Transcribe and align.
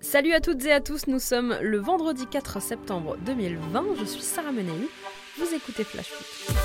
Salut 0.00 0.32
à 0.32 0.40
toutes 0.40 0.64
et 0.64 0.72
à 0.72 0.80
tous, 0.80 1.06
nous 1.06 1.18
sommes 1.18 1.56
le 1.60 1.78
vendredi 1.78 2.26
4 2.26 2.62
septembre 2.62 3.16
2020, 3.26 3.96
je 3.98 4.04
suis 4.04 4.22
Sarah 4.22 4.52
Menei, 4.52 4.88
vous 5.36 5.54
écoutez 5.54 5.84
Flash 5.84 6.06
Foot. 6.06 6.56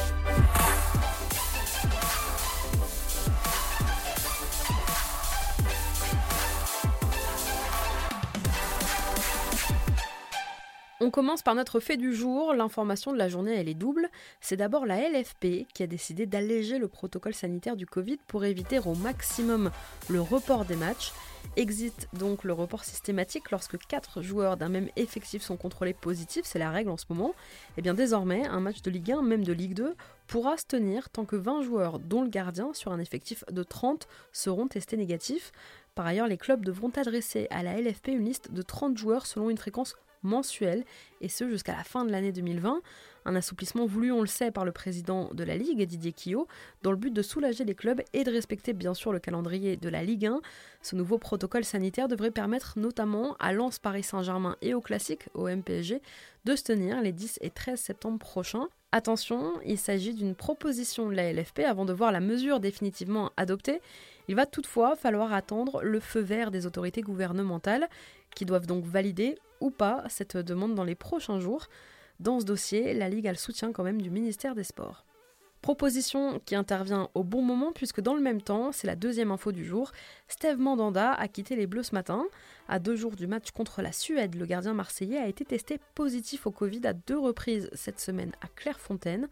On 11.02 11.12
commence 11.12 11.42
par 11.42 11.54
notre 11.54 11.82
fait 11.82 11.98
du 11.98 12.16
jour. 12.16 12.54
L'information 12.54 13.12
de 13.12 13.18
la 13.18 13.28
journée, 13.28 13.54
elle 13.54 13.68
est 13.68 13.74
double. 13.74 14.08
C'est 14.40 14.56
d'abord 14.56 14.86
la 14.86 15.10
LFP 15.10 15.68
qui 15.74 15.84
a 15.84 15.88
décidé 15.88 16.26
d'alléger 16.26 16.78
le 16.78 16.88
protocole 16.88 17.34
sanitaire 17.34 17.76
du 17.76 17.86
Covid 17.86 18.20
pour 18.26 18.46
éviter 18.46 18.80
au 18.80 18.96
maximum 18.96 19.70
le 20.08 20.22
report 20.22 20.64
des 20.64 20.78
matchs. 20.78 21.12
Existe 21.55 22.07
donc 22.14 22.44
le 22.44 22.54
report 22.54 22.84
systématique 22.84 23.52
lorsque 23.52 23.78
4 23.78 24.21
joueurs 24.21 24.57
d'un 24.57 24.70
même 24.70 24.89
effectif 24.96 25.43
sont 25.43 25.56
contrôlés 25.56 25.93
positifs, 25.93 26.46
c'est 26.46 26.60
la 26.60 26.71
règle 26.71 26.89
en 26.89 26.97
ce 26.97 27.06
moment. 27.10 27.29
Et 27.29 27.33
eh 27.78 27.82
bien 27.82 27.93
désormais, 27.93 28.46
un 28.47 28.60
match 28.60 28.82
de 28.82 28.89
Ligue 28.89 29.11
1, 29.11 29.21
même 29.21 29.43
de 29.43 29.54
Ligue 29.54 29.75
2, 29.75 29.96
pourra 30.28 30.57
se 30.57 30.66
tenir 30.66 31.10
tant 31.10 31.25
que 31.25 31.36
20 31.36 31.61
joueurs, 31.61 32.00
dont 32.00 32.23
le 32.23 32.29
gardien, 32.29 32.73
sur 32.73 32.91
un 32.91 32.99
effectif 32.99 33.43
de 33.52 33.61
30, 33.63 34.07
seront 34.31 34.67
testés 34.67 34.97
négatifs. 34.97 35.52
Par 35.93 36.07
ailleurs, 36.07 36.27
les 36.27 36.38
clubs 36.38 36.66
devront 36.66 36.89
adresser 36.89 37.47
à 37.52 37.61
la 37.61 37.80
LFP 37.80 38.07
une 38.07 38.25
liste 38.25 38.52
de 38.52 38.61
30 38.63 38.97
joueurs 38.97 39.27
selon 39.27 39.49
une 39.49 39.57
fréquence 39.57 39.95
mensuel, 40.23 40.83
et 41.21 41.30
ce 41.30 41.47
jusqu'à 41.49 41.75
la 41.75 41.83
fin 41.83 42.05
de 42.05 42.11
l'année 42.11 42.31
2020. 42.31 42.81
Un 43.25 43.35
assouplissement 43.35 43.85
voulu, 43.85 44.11
on 44.11 44.21
le 44.21 44.27
sait, 44.27 44.51
par 44.51 44.65
le 44.65 44.71
président 44.71 45.29
de 45.33 45.43
la 45.43 45.55
Ligue, 45.55 45.81
Didier 45.83 46.11
Quillot, 46.11 46.47
dans 46.81 46.91
le 46.91 46.97
but 46.97 47.13
de 47.13 47.21
soulager 47.21 47.63
les 47.63 47.75
clubs 47.75 48.01
et 48.13 48.23
de 48.23 48.31
respecter 48.31 48.73
bien 48.73 48.93
sûr 48.93 49.13
le 49.13 49.19
calendrier 49.19 49.77
de 49.77 49.89
la 49.89 50.03
Ligue 50.03 50.25
1. 50.25 50.41
Ce 50.81 50.95
nouveau 50.95 51.17
protocole 51.17 51.63
sanitaire 51.63 52.07
devrait 52.07 52.31
permettre 52.31 52.77
notamment 52.77 53.35
à 53.39 53.53
Lens 53.53 53.79
Paris 53.79 54.03
Saint-Germain 54.03 54.57
et 54.61 54.73
au 54.73 54.81
Classique, 54.81 55.29
au 55.33 55.47
MPSG, 55.47 56.01
de 56.45 56.55
se 56.55 56.63
tenir 56.63 57.02
les 57.02 57.11
10 57.11 57.39
et 57.41 57.49
13 57.49 57.80
septembre 57.80 58.19
prochains. 58.19 58.67
Attention, 58.91 59.53
il 59.65 59.80
s'agit 59.80 60.13
d'une 60.13 60.35
proposition 60.35 61.09
de 61.09 61.15
la 61.15 61.33
LFP 61.33 61.61
avant 61.61 61.85
de 61.85 61.93
voir 61.93 62.11
la 62.11 62.19
mesure 62.19 62.59
définitivement 62.59 63.31
adoptée. 63.37 63.81
Il 64.27 64.35
va 64.35 64.45
toutefois 64.45 64.95
falloir 64.95 65.33
attendre 65.33 65.81
le 65.81 65.99
feu 65.99 66.19
vert 66.19 66.52
des 66.52 66.67
autorités 66.67 67.02
gouvernementales 67.02 67.89
qui 68.35 68.45
doivent 68.45 68.67
donc 68.67 68.85
valider 68.85 69.35
ou 69.61 69.71
pas 69.71 70.03
cette 70.09 70.37
demande 70.37 70.75
dans 70.75 70.83
les 70.83 70.95
prochains 70.95 71.39
jours. 71.39 71.67
Dans 72.19 72.39
ce 72.39 72.45
dossier, 72.45 72.94
la 72.94 73.09
Ligue 73.09 73.28
a 73.28 73.31
le 73.31 73.38
soutien 73.38 73.72
quand 73.72 73.83
même 73.83 74.02
du 74.02 74.09
ministère 74.09 74.56
des 74.56 74.64
Sports. 74.64 75.06
Proposition 75.61 76.42
qui 76.45 76.55
intervient 76.55 77.09
au 77.14 77.23
bon 77.23 77.42
moment 77.42 77.72
puisque 77.72 78.02
dans 78.02 78.16
le 78.16 78.22
même 78.22 78.42
temps, 78.42 78.73
c'est 78.73 78.86
la 78.86 78.97
deuxième 78.97 79.31
info 79.31 79.53
du 79.53 79.64
jour, 79.64 79.94
Steve 80.28 80.59
Mandanda 80.59 81.14
a 81.14 81.28
quitté 81.30 81.55
les 81.55 81.67
Bleus 81.67 81.83
ce 81.83 81.95
matin. 81.95 82.25
À 82.67 82.80
deux 82.80 82.97
jours 82.97 83.16
du 83.16 83.28
match 83.28 83.52
contre 83.52 83.81
la 83.81 83.94
Suède, 83.94 84.36
le 84.36 84.45
gardien 84.45 84.73
marseillais 84.73 85.20
a 85.20 85.28
été 85.28 85.45
testé 85.45 85.80
positif 85.95 86.47
au 86.47 86.52
Covid 86.52 86.81
à 86.86 86.92
deux 86.92 87.17
reprises 87.17 87.70
cette 87.72 88.02
semaine 88.02 88.33
à 88.42 88.48
Clairefontaine. 88.48 89.30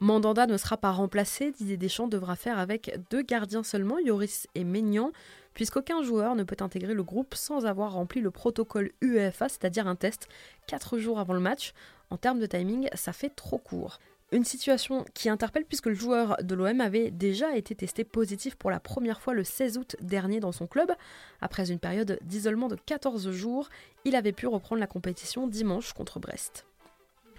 Mandanda 0.00 0.46
ne 0.46 0.56
sera 0.56 0.76
pas 0.76 0.90
remplacé, 0.90 1.50
Didier 1.50 1.76
Deschamps 1.76 2.08
devra 2.08 2.36
faire 2.36 2.58
avec 2.58 2.98
deux 3.10 3.22
gardiens 3.22 3.62
seulement, 3.62 3.98
Yoris 3.98 4.46
et 4.54 4.62
Maignan, 4.62 5.12
puisqu'aucun 5.54 6.02
joueur 6.02 6.34
ne 6.34 6.42
peut 6.42 6.56
intégrer 6.60 6.94
le 6.94 7.02
groupe 7.02 7.34
sans 7.34 7.64
avoir 7.64 7.92
rempli 7.92 8.20
le 8.20 8.30
protocole 8.30 8.92
UEFA, 9.00 9.48
c'est-à-dire 9.48 9.86
un 9.86 9.96
test 9.96 10.28
4 10.66 10.98
jours 10.98 11.18
avant 11.18 11.34
le 11.34 11.40
match. 11.40 11.72
En 12.14 12.16
termes 12.16 12.38
de 12.38 12.46
timing, 12.46 12.88
ça 12.94 13.12
fait 13.12 13.30
trop 13.30 13.58
court. 13.58 13.98
Une 14.30 14.44
situation 14.44 15.04
qui 15.14 15.28
interpelle 15.28 15.64
puisque 15.64 15.86
le 15.86 15.94
joueur 15.94 16.36
de 16.40 16.54
l'OM 16.54 16.80
avait 16.80 17.10
déjà 17.10 17.56
été 17.56 17.74
testé 17.74 18.04
positif 18.04 18.54
pour 18.54 18.70
la 18.70 18.78
première 18.78 19.20
fois 19.20 19.34
le 19.34 19.42
16 19.42 19.78
août 19.78 19.96
dernier 20.00 20.38
dans 20.38 20.52
son 20.52 20.68
club. 20.68 20.92
Après 21.40 21.72
une 21.72 21.80
période 21.80 22.20
d'isolement 22.22 22.68
de 22.68 22.76
14 22.76 23.32
jours, 23.32 23.68
il 24.04 24.14
avait 24.14 24.30
pu 24.30 24.46
reprendre 24.46 24.78
la 24.78 24.86
compétition 24.86 25.48
dimanche 25.48 25.92
contre 25.92 26.20
Brest. 26.20 26.66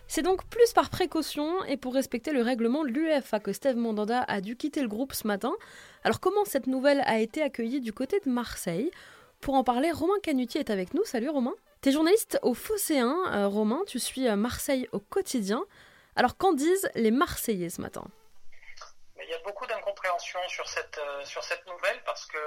C'est 0.08 0.24
donc 0.24 0.44
plus 0.50 0.74
par 0.74 0.90
précaution 0.90 1.64
et 1.64 1.78
pour 1.78 1.94
respecter 1.94 2.34
le 2.34 2.42
règlement 2.42 2.84
de 2.84 2.90
l'UEFA 2.90 3.40
que 3.40 3.54
Steve 3.54 3.78
Mandanda 3.78 4.26
a 4.28 4.42
dû 4.42 4.58
quitter 4.58 4.82
le 4.82 4.90
groupe 4.90 5.14
ce 5.14 5.26
matin. 5.26 5.54
Alors 6.04 6.20
comment 6.20 6.44
cette 6.44 6.68
nouvelle 6.68 7.02
a 7.06 7.20
été 7.20 7.42
accueillie 7.42 7.80
du 7.80 7.94
côté 7.94 8.20
de 8.26 8.30
Marseille? 8.30 8.92
Pour 9.40 9.54
en 9.54 9.64
parler, 9.64 9.92
Romain 9.92 10.20
Canuti 10.22 10.58
est 10.58 10.70
avec 10.70 10.94
nous. 10.94 11.06
Salut 11.06 11.30
Romain. 11.30 11.54
Journaliste 11.92 12.40
au 12.42 12.54
Phocéen, 12.54 13.16
euh, 13.34 13.48
Romain, 13.48 13.82
tu 13.88 14.00
suis 14.00 14.28
euh, 14.28 14.36
Marseille 14.36 14.88
au 14.92 15.00
quotidien. 15.00 15.64
Alors 16.16 16.38
qu'en 16.38 16.54
disent 16.54 16.90
les 16.96 17.12
Marseillais 17.12 17.70
ce 17.70 17.82
matin? 17.82 18.04
Il 19.22 19.30
y 19.30 19.34
a 19.34 19.40
beaucoup 19.44 19.66
d'incompréhension 19.66 20.40
sur 20.48 20.68
cette, 20.68 20.98
euh, 20.98 21.26
sur 21.26 21.44
cette 21.44 21.66
nouvelle 21.68 22.02
parce 22.06 22.26
que 22.26 22.38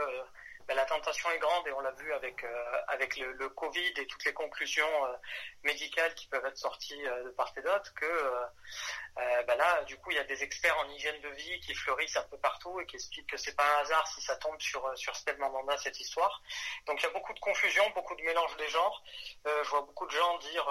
ben, 0.69 0.75
la 0.75 0.85
tentation 0.85 1.31
est 1.31 1.39
grande 1.39 1.67
et 1.67 1.73
on 1.73 1.81
l'a 1.81 1.93
vu 1.93 2.13
avec, 2.13 2.45
euh, 2.45 2.73
avec 2.89 3.17
le, 3.17 3.49
Covid 3.49 3.95
et 3.97 4.07
toutes 4.07 4.25
les 4.27 4.35
conclusions 4.35 5.07
euh, 5.07 5.17
médicales 5.63 6.15
qui 6.15 6.27
peuvent 6.29 6.45
être 6.45 6.59
sorties 6.59 7.07
euh, 7.07 7.25
de 7.25 7.31
part 7.31 7.51
et 7.57 7.63
d'autre 7.63 7.93
que 7.95 8.07
ben 9.47 9.57
là, 9.57 9.83
du 9.85 9.97
coup, 9.97 10.11
il 10.11 10.17
y 10.17 10.21
a 10.21 10.25
des 10.25 10.45
experts 10.45 10.77
en 10.79 10.89
hygiène 10.91 11.21
de 11.23 11.29
vie 11.31 11.61
qui 11.61 11.75
fleurissent 11.75 12.17
un 12.17 12.23
peu 12.25 12.37
partout 12.39 12.81
et 12.81 12.87
qui 12.87 12.97
expliquent 12.97 13.31
que 13.31 13.37
c'est 13.37 13.57
pas 13.57 13.65
un 13.65 13.81
hasard 13.81 14.07
si 14.07 14.21
ça 14.21 14.37
tombe 14.37 14.61
sur, 14.61 14.97
sur 14.97 15.17
Steve 15.17 15.39
Mandanda, 15.39 15.77
cette 15.79 15.99
histoire. 15.99 16.43
Donc 16.87 17.01
il 17.01 17.05
y 17.05 17.07
a 17.07 17.13
beaucoup 17.13 17.33
de 17.33 17.41
confusion, 17.41 17.83
beaucoup 17.95 18.15
de 18.15 18.23
mélange 18.23 18.57
des 18.59 18.69
genres. 18.69 19.03
je 19.45 19.69
vois 19.71 19.81
beaucoup 19.81 20.07
de 20.07 20.13
gens 20.13 20.39
dire, 20.39 20.65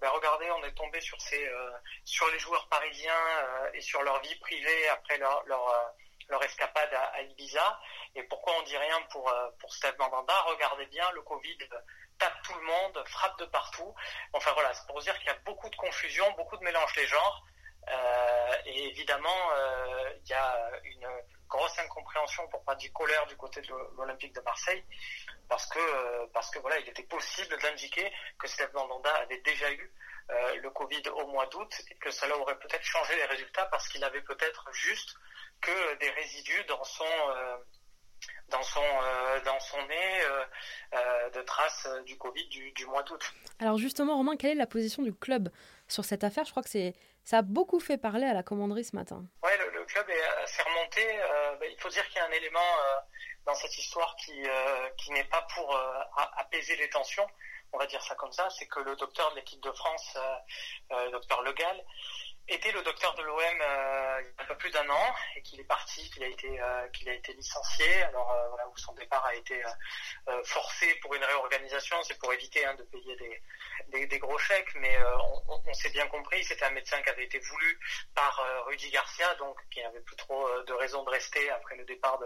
ben, 0.00 0.08
regardez, 0.08 0.50
on 0.50 0.64
est 0.64 0.74
tombé 0.74 1.00
sur, 1.00 1.20
ces, 1.20 1.48
sur 2.04 2.28
les 2.30 2.38
joueurs 2.38 2.66
parisiens 2.68 3.14
et 3.74 3.80
sur 3.80 4.02
leur 4.02 4.20
vie 4.22 4.36
privée 4.36 4.88
après 4.88 5.18
leur 5.18 5.44
leur 6.28 6.42
escapade 6.42 6.92
à, 6.94 7.22
Ibiza. 7.22 7.80
Et 8.14 8.22
pourquoi 8.24 8.54
on 8.58 8.62
dit 8.62 8.76
rien 8.76 9.00
pour, 9.10 9.28
euh, 9.28 9.50
pour 9.60 9.72
Steve 9.74 9.94
Mandanda? 9.98 10.38
Regardez 10.42 10.86
bien, 10.86 11.10
le 11.12 11.22
Covid 11.22 11.58
tape 12.18 12.42
tout 12.42 12.54
le 12.54 12.62
monde, 12.62 13.02
frappe 13.06 13.38
de 13.38 13.46
partout. 13.46 13.94
Enfin 14.32 14.52
voilà, 14.52 14.72
c'est 14.74 14.86
pour 14.86 15.00
dire 15.00 15.16
qu'il 15.18 15.26
y 15.26 15.30
a 15.30 15.38
beaucoup 15.44 15.68
de 15.68 15.76
confusion, 15.76 16.30
beaucoup 16.32 16.56
de 16.56 16.64
mélange 16.64 16.92
des 16.94 17.06
genres. 17.06 17.44
Euh, 17.88 18.56
et 18.66 18.88
évidemment, 18.88 19.50
euh, 19.54 20.12
il 20.24 20.30
y 20.30 20.34
a 20.34 20.70
une 20.84 21.08
grosse 21.48 21.76
incompréhension, 21.78 22.46
pour 22.48 22.62
pas 22.64 22.76
dire 22.76 22.92
colère, 22.92 23.26
du 23.26 23.36
côté 23.36 23.60
de 23.60 23.74
l'Olympique 23.96 24.34
de 24.34 24.40
Marseille, 24.40 24.84
parce 25.48 25.66
que 25.66 26.26
parce 26.26 26.50
que 26.50 26.60
voilà, 26.60 26.78
il 26.78 26.88
était 26.88 27.02
possible 27.02 27.58
d'indiquer 27.60 28.10
que 28.38 28.46
Steve 28.46 28.72
Mandanda 28.72 29.12
avait 29.16 29.40
déjà 29.40 29.70
eu 29.70 29.92
le 30.62 30.70
Covid 30.70 31.02
au 31.10 31.26
mois 31.26 31.46
d'août 31.46 31.70
et 31.90 31.94
que 31.96 32.10
cela 32.10 32.38
aurait 32.38 32.58
peut-être 32.58 32.84
changé 32.84 33.16
les 33.16 33.26
résultats 33.26 33.66
parce 33.66 33.86
qu'il 33.88 34.02
avait 34.04 34.22
peut-être 34.22 34.72
juste 34.72 35.14
que 35.62 35.98
des 35.98 36.10
résidus 36.10 36.64
dans 36.68 36.84
son 36.84 37.04
euh, 37.04 37.56
dans 38.48 38.62
son 38.62 38.82
euh, 38.82 39.40
dans 39.44 39.58
son 39.60 39.78
nez 39.86 40.22
euh, 40.92 41.30
de 41.30 41.40
traces 41.42 41.88
du 42.04 42.18
Covid 42.18 42.46
du, 42.48 42.86
mois 42.86 43.02
d'août. 43.04 43.32
Alors 43.60 43.78
justement, 43.78 44.16
Romain, 44.16 44.36
quelle 44.36 44.50
est 44.50 44.56
la 44.56 44.66
position 44.66 45.02
du 45.02 45.14
club 45.14 45.50
sur 45.88 46.04
cette 46.04 46.24
affaire? 46.24 46.44
Je 46.44 46.50
crois 46.50 46.62
que 46.62 46.68
c'est 46.68 46.94
ça 47.24 47.38
a 47.38 47.42
beaucoup 47.42 47.80
fait 47.80 47.98
parler 47.98 48.26
à 48.26 48.34
la 48.34 48.42
commanderie 48.42 48.84
ce 48.84 48.96
matin. 48.96 49.24
Oui, 49.44 49.50
le, 49.72 49.84
club 49.84 50.06
s'est 50.46 50.62
remonté. 50.62 51.00
Ben, 51.60 51.68
il 51.70 51.80
faut 51.80 51.88
dire 51.88 52.04
qu'il 52.08 52.16
y 52.16 52.20
a 52.20 52.26
un 52.26 52.32
élément 52.32 52.70
dans 53.46 53.54
cette 53.54 53.76
histoire 53.78 54.16
qui 54.16 54.42
qui 54.98 55.12
n'est 55.12 55.24
pas 55.24 55.42
pour 55.54 55.78
apaiser 56.36 56.76
les 56.76 56.90
tensions. 56.90 57.26
On 57.72 57.78
va 57.78 57.86
dire 57.86 58.02
ça 58.02 58.14
comme 58.16 58.32
ça, 58.32 58.50
c'est 58.50 58.66
que 58.66 58.80
le 58.80 58.96
docteur 58.96 59.30
de 59.30 59.36
l'équipe 59.36 59.62
de 59.62 59.70
France, 59.70 60.18
le 60.90 61.10
docteur 61.10 61.42
Legal, 61.42 61.84
était 62.48 62.72
le 62.72 62.82
docteur 62.82 63.14
de 63.14 63.22
l'OM 63.22 63.38
euh, 63.38 64.20
il 64.20 64.26
y 64.26 64.40
a 64.40 64.42
un 64.42 64.46
peu 64.46 64.56
plus 64.56 64.70
d'un 64.70 64.88
an 64.88 65.14
et 65.36 65.42
qu'il 65.42 65.60
est 65.60 65.64
parti, 65.64 66.10
qu'il 66.10 66.24
a 66.24 66.26
été 66.26 66.60
euh, 66.60 66.88
qu'il 66.88 67.08
a 67.08 67.14
été 67.14 67.32
licencié. 67.34 68.02
Alors 68.04 68.30
euh, 68.32 68.48
voilà 68.48 68.68
où 68.68 68.76
son 68.76 68.92
départ 68.94 69.24
a 69.24 69.34
été 69.34 69.62
forcé 70.44 70.94
pour 70.96 71.14
une 71.14 71.24
réorganisation, 71.24 72.02
c'est 72.02 72.18
pour 72.18 72.32
éviter 72.32 72.64
hein, 72.64 72.74
de 72.74 72.84
payer 72.84 73.16
des, 73.88 74.18
gros 74.18 74.38
chèques, 74.38 74.74
mais 74.76 74.96
on, 75.48 75.74
s'est 75.74 75.90
bien 75.90 76.06
compris, 76.08 76.44
c'était 76.44 76.64
un 76.64 76.70
médecin 76.70 77.00
qui 77.02 77.10
avait 77.10 77.24
été 77.24 77.38
voulu 77.38 77.78
par 78.14 78.40
Rudy 78.66 78.90
Garcia, 78.90 79.34
donc 79.36 79.58
qui 79.70 79.82
n'avait 79.82 80.00
plus 80.00 80.16
trop 80.16 80.48
de 80.62 80.72
raison 80.72 81.02
de 81.02 81.10
rester 81.10 81.50
après 81.50 81.76
le 81.76 81.84
départ 81.84 82.18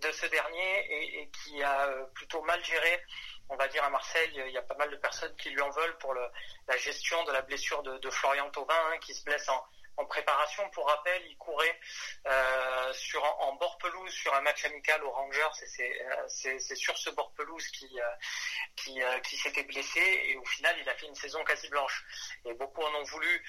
de, 0.00 0.12
ce 0.12 0.26
dernier 0.26 1.20
et 1.20 1.30
qui 1.30 1.62
a 1.62 1.88
plutôt 2.14 2.42
mal 2.42 2.62
géré 2.64 3.02
on 3.50 3.56
va 3.56 3.68
dire 3.68 3.84
à 3.84 3.90
Marseille, 3.90 4.30
il 4.46 4.52
y 4.52 4.56
a 4.56 4.62
pas 4.62 4.76
mal 4.76 4.90
de 4.90 4.96
personnes 4.96 5.34
qui 5.36 5.50
lui 5.50 5.60
en 5.60 5.70
veulent 5.70 5.98
pour 5.98 6.14
la 6.14 6.76
gestion 6.76 7.22
de 7.24 7.32
la 7.32 7.42
blessure 7.42 7.82
de, 7.82 8.10
Florian 8.10 8.48
Thauvin, 8.50 8.74
hein, 8.74 8.98
qui 8.98 9.12
se 9.12 9.24
blesse 9.24 9.48
en, 9.48 9.64
préparation. 10.08 10.66
Pour 10.70 10.88
rappel, 10.88 11.22
il 11.26 11.36
courait 11.36 11.78
euh, 12.26 12.92
en, 13.40 13.54
bord 13.56 13.76
pelouse 13.76 14.10
sur 14.10 14.34
un 14.34 14.40
match 14.40 14.64
amical 14.64 15.04
aux 15.04 15.10
Rangers 15.10 15.62
et 15.62 15.66
c'est 15.66 16.48
euh, 16.48 16.74
sur 16.74 16.96
ce 16.96 17.10
bord 17.10 17.32
pelouse 17.34 17.68
qui, 17.68 18.00
euh, 18.00 19.20
qui, 19.20 19.36
s'était 19.36 19.64
blessé 19.64 20.00
et 20.00 20.38
au 20.38 20.44
final 20.46 20.74
il 20.80 20.88
a 20.88 20.94
fait 20.94 21.04
une 21.04 21.14
saison 21.14 21.44
quasi 21.44 21.68
blanche. 21.68 22.02
Et 22.46 22.54
beaucoup 22.54 22.80
en 22.80 22.94
ont 22.94 23.02
voulu 23.02 23.44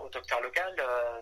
au 0.00 0.08
docteur 0.08 0.40
local. 0.40 0.74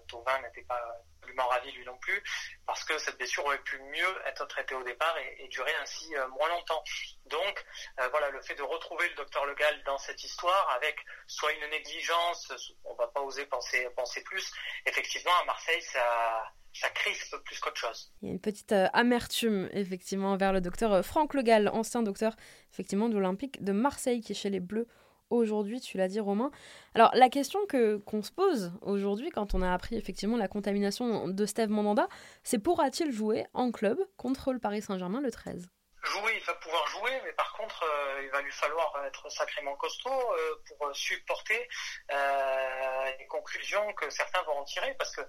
Thauvin 0.06 0.40
n'était 0.42 0.62
pas 0.62 0.80
absolument 1.24 1.48
ravi 1.48 1.72
lui 1.72 1.84
non 1.84 1.96
plus, 1.98 2.22
parce 2.66 2.84
que 2.84 2.98
cette 2.98 3.16
blessure 3.16 3.44
aurait 3.46 3.62
pu 3.62 3.78
mieux 3.78 4.26
être 4.26 4.46
traitée 4.46 4.74
au 4.74 4.82
départ 4.82 5.16
et, 5.18 5.48
durer 5.48 5.72
ainsi 5.82 6.14
euh, 6.16 6.28
moins 6.28 6.48
longtemps. 6.48 6.82
Donc 7.26 7.64
euh, 8.00 8.08
voilà, 8.08 8.30
le 8.30 8.40
fait 8.42 8.54
de 8.54 8.62
retrouver 8.62 9.08
le 9.08 9.14
docteur 9.14 9.46
Legal 9.46 9.82
dans 9.84 9.98
cette 9.98 10.22
histoire 10.22 10.70
avec 10.76 10.96
soit 11.26 11.52
une 11.52 11.70
négligence, 11.70 12.52
on 12.84 12.94
va 12.94 13.06
pas 13.08 13.20
oser 13.20 13.46
penser, 13.46 13.88
penser 13.96 14.22
plus, 14.22 14.52
effectivement 14.86 15.32
à 15.42 15.44
Marseille 15.44 15.82
ça 15.82 16.52
ça 16.72 16.90
crispe 16.90 17.36
plus 17.44 17.60
qu'autre 17.60 17.76
chose. 17.76 18.12
Il 18.20 18.26
y 18.26 18.30
a 18.30 18.34
une 18.34 18.40
petite 18.40 18.72
euh, 18.72 18.88
amertume, 18.92 19.68
effectivement, 19.72 20.36
vers 20.36 20.52
le 20.52 20.60
docteur 20.60 21.04
Franck 21.04 21.34
Legal, 21.34 21.68
ancien 21.68 22.02
docteur, 22.02 22.34
effectivement, 22.72 23.08
de 23.08 23.14
l'Olympique 23.14 23.62
de 23.62 23.70
Marseille, 23.70 24.20
qui 24.20 24.32
est 24.32 24.34
chez 24.34 24.50
les 24.50 24.58
Bleus 24.58 24.88
aujourd'hui, 25.34 25.80
tu 25.80 25.96
l'as 25.96 26.08
dit 26.08 26.20
Romain. 26.20 26.50
Alors 26.94 27.10
la 27.14 27.28
question 27.28 27.64
que 27.66 27.96
qu'on 27.96 28.22
se 28.22 28.32
pose 28.32 28.72
aujourd'hui 28.82 29.30
quand 29.30 29.54
on 29.54 29.62
a 29.62 29.72
appris 29.72 29.96
effectivement 29.96 30.36
la 30.36 30.48
contamination 30.48 31.28
de 31.28 31.46
Steve 31.46 31.70
Mandanda, 31.70 32.08
c'est 32.42 32.58
pourra-t-il 32.58 33.12
jouer 33.12 33.46
en 33.54 33.70
club 33.70 33.98
contre 34.16 34.52
le 34.52 34.58
Paris 34.58 34.82
Saint-Germain 34.82 35.20
le 35.20 35.30
13 35.30 35.68
Jouer, 36.04 36.36
il 36.36 36.44
va 36.44 36.54
pouvoir 36.56 36.86
jouer, 36.88 37.18
mais 37.24 37.32
par 37.32 37.50
contre, 37.54 37.82
euh, 37.82 38.22
il 38.22 38.30
va 38.30 38.42
lui 38.42 38.52
falloir 38.52 38.92
être 39.06 39.26
sacrément 39.30 39.74
costaud 39.76 40.10
euh, 40.10 40.62
pour 40.66 40.94
supporter 40.94 41.66
euh, 42.12 43.10
les 43.18 43.26
conclusions 43.26 43.90
que 43.94 44.10
certains 44.10 44.42
vont 44.42 44.58
en 44.58 44.64
tirer, 44.64 44.94
parce 44.98 45.16
que 45.16 45.22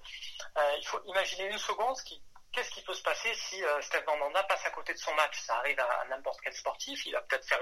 il 0.78 0.86
faut 0.86 1.00
imaginer 1.06 1.50
une 1.50 1.58
seconde 1.58 1.96
ce 1.96 2.04
qui 2.04 2.22
qu'est-ce 2.56 2.72
qui 2.72 2.82
peut 2.82 2.94
se 2.94 3.04
passer 3.04 3.34
si 3.34 3.62
euh, 3.64 3.82
Mandanda 4.08 4.42
passe 4.44 4.66
à 4.66 4.72
côté 4.72 4.94
de 4.94 4.98
son 4.98 5.14
match? 5.16 5.38
Ça 5.42 5.58
arrive 5.58 5.80
à, 5.80 6.06
n'importe 6.10 6.40
quel 6.42 6.54
sportif, 6.54 7.06
il 7.06 7.12
va 7.12 7.22
peut-être 7.24 7.48
faire 7.48 7.60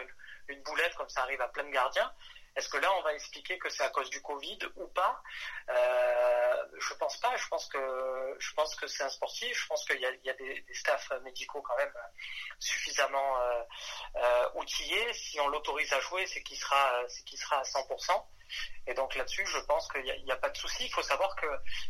une, 0.47 0.61
boulette 0.61 0.93
comme 0.95 1.09
ça 1.09 1.23
arrive 1.23 1.41
à 1.41 1.47
plein 1.47 1.63
de 1.63 1.71
gardiens. 1.71 2.13
Est-ce 2.55 2.69
que 2.69 2.77
là, 2.77 2.93
on 2.97 3.01
va 3.01 3.13
expliquer 3.13 3.57
que 3.57 3.69
c'est 3.69 3.83
à 3.83 3.89
cause 3.89 4.09
du 4.11 4.21
Covid 4.21 4.59
ou 4.75 4.87
pas? 4.87 5.21
Euh, 5.69 6.63
Je 6.79 6.93
pense 6.95 7.17
pas. 7.17 7.35
Je 7.35 7.47
pense 7.47 7.67
que 7.67 8.35
je 8.39 8.53
pense 8.53 8.75
que 8.75 8.87
c'est 8.87 9.03
un 9.03 9.09
sportif. 9.09 9.59
Je 9.59 9.67
pense 9.67 9.85
qu'il 9.85 9.99
y 9.99 10.05
a, 10.05 10.33
des, 10.33 10.65
staffs 10.73 11.11
médicaux 11.23 11.61
quand 11.61 11.75
même 11.77 11.93
suffisamment 12.59 13.39
euh, 13.41 13.63
euh, 14.17 14.49
outillés. 14.55 15.13
Si 15.13 15.39
on 15.39 15.47
l'autorise 15.47 15.91
à 15.93 15.99
jouer, 16.01 16.25
c'est 16.27 16.43
qu'il 16.43 16.57
sera 16.57 17.03
c'est 17.07 17.23
qu'il 17.23 17.39
sera 17.39 17.57
à 17.57 17.63
100%. 17.63 18.23
Et 18.85 18.93
donc 18.93 19.15
là-dessus, 19.15 19.45
je 19.47 19.59
pense 19.59 19.87
qu'il 19.91 20.03
n'y 20.03 20.31
a, 20.31 20.35
pas 20.35 20.49
de 20.49 20.57
souci. 20.57 20.85
Il 20.85 20.93
faut 20.93 21.01
savoir 21.01 21.35
que 21.35 21.47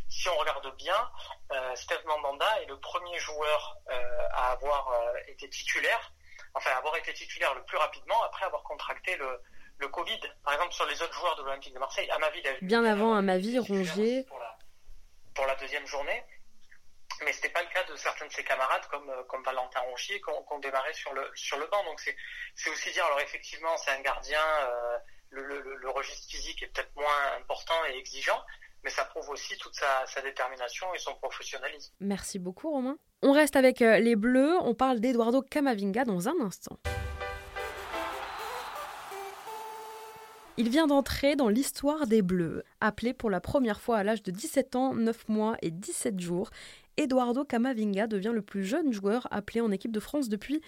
si 0.08 0.30
on 0.30 0.38
regarde 0.38 0.74
bien, 0.78 1.12
euh, 1.52 1.76
Steve 1.76 2.06
Mandanda 2.06 2.62
est 2.62 2.68
le 2.68 2.80
premier 2.80 3.18
joueur 3.20 3.78
euh, 3.90 4.28
à 4.32 4.52
avoir 4.52 4.94
été 5.28 5.50
titulaire, 5.50 6.14
enfin 6.54 6.72
avoir 6.78 6.96
été 6.96 7.14
titulaire 7.14 7.54
le 7.54 7.64
plus 7.66 7.78
rapidement 7.78 8.24
après 8.24 8.46
avoir 8.46 8.64
contracté 8.64 9.18
le, 9.18 9.42
Covid. 9.88 10.20
Par 10.44 10.54
exemple, 10.54 10.74
sur 10.74 10.86
les 10.86 11.02
autres 11.02 11.14
joueurs 11.14 11.36
de 11.38 11.44
l'Olympique 11.44 11.74
de 11.74 11.80
Marseille, 11.80 12.10
Amavi, 12.12 12.42
bien 12.62 12.84
avant 12.86 13.16
Amavi, 13.16 13.60
Rongier, 13.60 14.26
pour 15.36 15.46
la, 15.46 15.56
deuxième 15.56 15.86
journée. 15.86 16.24
Mais 17.26 17.32
ce 17.32 17.38
n'était 17.38 17.50
pas 17.50 17.62
le 17.62 17.70
cas 17.70 17.84
de 17.84 17.96
certains 17.96 18.26
de 18.28 18.32
ses 18.32 18.44
camarades 18.44 18.86
comme, 18.90 19.12
comme 19.30 19.44
Valentin 19.44 19.80
Rongier 19.82 20.20
qui 20.20 20.30
ont, 20.30 20.60
démarré 20.60 20.94
sur 20.94 21.14
le, 21.14 21.30
sur 21.36 21.58
le 21.58 21.68
banc. 21.68 21.84
Donc 21.86 22.00
c'est 22.00 22.70
aussi 22.70 22.92
dire, 22.92 23.06
alors 23.06 23.20
effectivement, 23.22 23.78
c'est 23.78 23.92
un 23.92 24.02
gardien 24.02 24.42
le, 25.34 25.90
registre 25.90 26.28
physique 26.30 26.64
est 26.64 26.68
peut-être 26.68 26.96
moins 26.96 27.38
important 27.40 27.74
et 27.90 27.98
exigeant, 27.98 28.40
mais 28.84 28.90
ça 28.90 29.06
prouve 29.06 29.30
aussi 29.30 29.58
toute 29.58 29.76
sa, 29.76 30.22
détermination 30.22 30.94
et 30.94 31.00
son 31.00 31.16
professionnalisme. 31.16 31.94
Merci 32.00 32.40
beaucoup 32.40 32.72
Romain. 32.72 32.98
On 33.22 33.32
reste 33.32 33.56
avec 33.56 33.82
euh, 33.82 34.00
les 34.00 34.16
Bleus, 34.16 34.58
on 34.62 34.76
parle 34.76 35.00
d'Eduardo 35.00 35.42
Camavinga 35.42 36.04
dans 36.04 36.28
un 36.28 36.40
instant. 36.42 36.78
Il 40.56 40.70
vient 40.70 40.86
d'entrer 40.86 41.36
dans 41.36 41.50
l'histoire 41.50 42.06
des 42.06 42.22
Bleus. 42.22 42.62
Appelé 42.80 43.14
pour 43.14 43.32
la 43.32 43.42
première 43.42 43.82
fois 43.82 43.98
à 43.98 44.04
l'âge 44.04 44.22
de 44.22 44.30
17 44.30 44.76
ans, 44.76 44.94
9 44.94 45.28
mois 45.28 45.58
et 45.64 45.72
17 45.72 46.20
jours, 46.20 46.52
Eduardo 46.98 47.44
Camavinga 47.44 48.06
devient 48.06 48.32
le 48.32 48.44
plus 48.44 48.64
jeune 48.64 48.94
joueur 48.94 49.28
appelé 49.32 49.62
en 49.62 49.72
équipe 49.72 49.92
de 49.92 50.00
France 50.00 50.30
depuis 50.30 50.62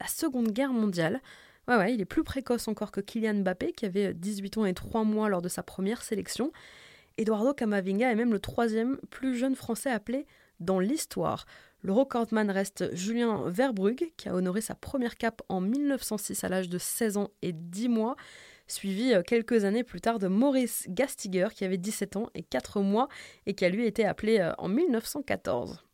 la 0.00 0.06
Seconde 0.06 0.52
Guerre 0.52 0.72
mondiale. 0.72 1.20
Ouais, 1.66 1.76
ouais, 1.76 1.92
il 1.92 2.00
est 2.00 2.04
plus 2.04 2.22
précoce 2.22 2.68
encore 2.68 2.92
que 2.92 3.00
Kylian 3.00 3.40
Mbappé, 3.40 3.72
qui 3.72 3.84
avait 3.84 4.14
18 4.14 4.58
ans 4.58 4.64
et 4.64 4.74
3 4.74 5.02
mois 5.02 5.28
lors 5.28 5.42
de 5.42 5.48
sa 5.48 5.64
première 5.64 6.02
sélection. 6.02 6.52
Eduardo 7.18 7.52
Camavinga 7.52 8.12
est 8.12 8.16
même 8.16 8.32
le 8.32 8.38
troisième 8.38 8.98
plus 9.10 9.36
jeune 9.36 9.56
Français 9.56 9.90
appelé 9.90 10.24
dans 10.60 10.78
l'histoire. 10.78 11.46
Le 11.80 11.92
recordman 11.92 12.48
reste 12.48 12.94
Julien 12.94 13.42
Verbrugge, 13.48 14.04
qui 14.16 14.28
a 14.28 14.36
honoré 14.36 14.60
sa 14.60 14.76
première 14.76 15.16
cape 15.16 15.42
en 15.48 15.60
1906 15.60 16.44
à 16.44 16.48
l'âge 16.48 16.68
de 16.68 16.78
16 16.78 17.16
ans 17.16 17.30
et 17.42 17.52
10 17.52 17.88
mois, 17.88 18.14
suivi 18.66 19.12
euh, 19.12 19.22
quelques 19.22 19.64
années 19.64 19.84
plus 19.84 20.00
tard 20.00 20.18
de 20.18 20.28
Maurice 20.28 20.86
Gastiger, 20.88 21.48
qui 21.54 21.64
avait 21.64 21.78
17 21.78 22.16
ans 22.16 22.26
et 22.34 22.42
4 22.42 22.80
mois 22.80 23.08
et 23.46 23.54
qui 23.54 23.64
a 23.64 23.68
lui 23.68 23.86
été 23.86 24.04
appelé 24.04 24.38
euh, 24.38 24.52
en 24.58 24.68
1914. 24.68 25.84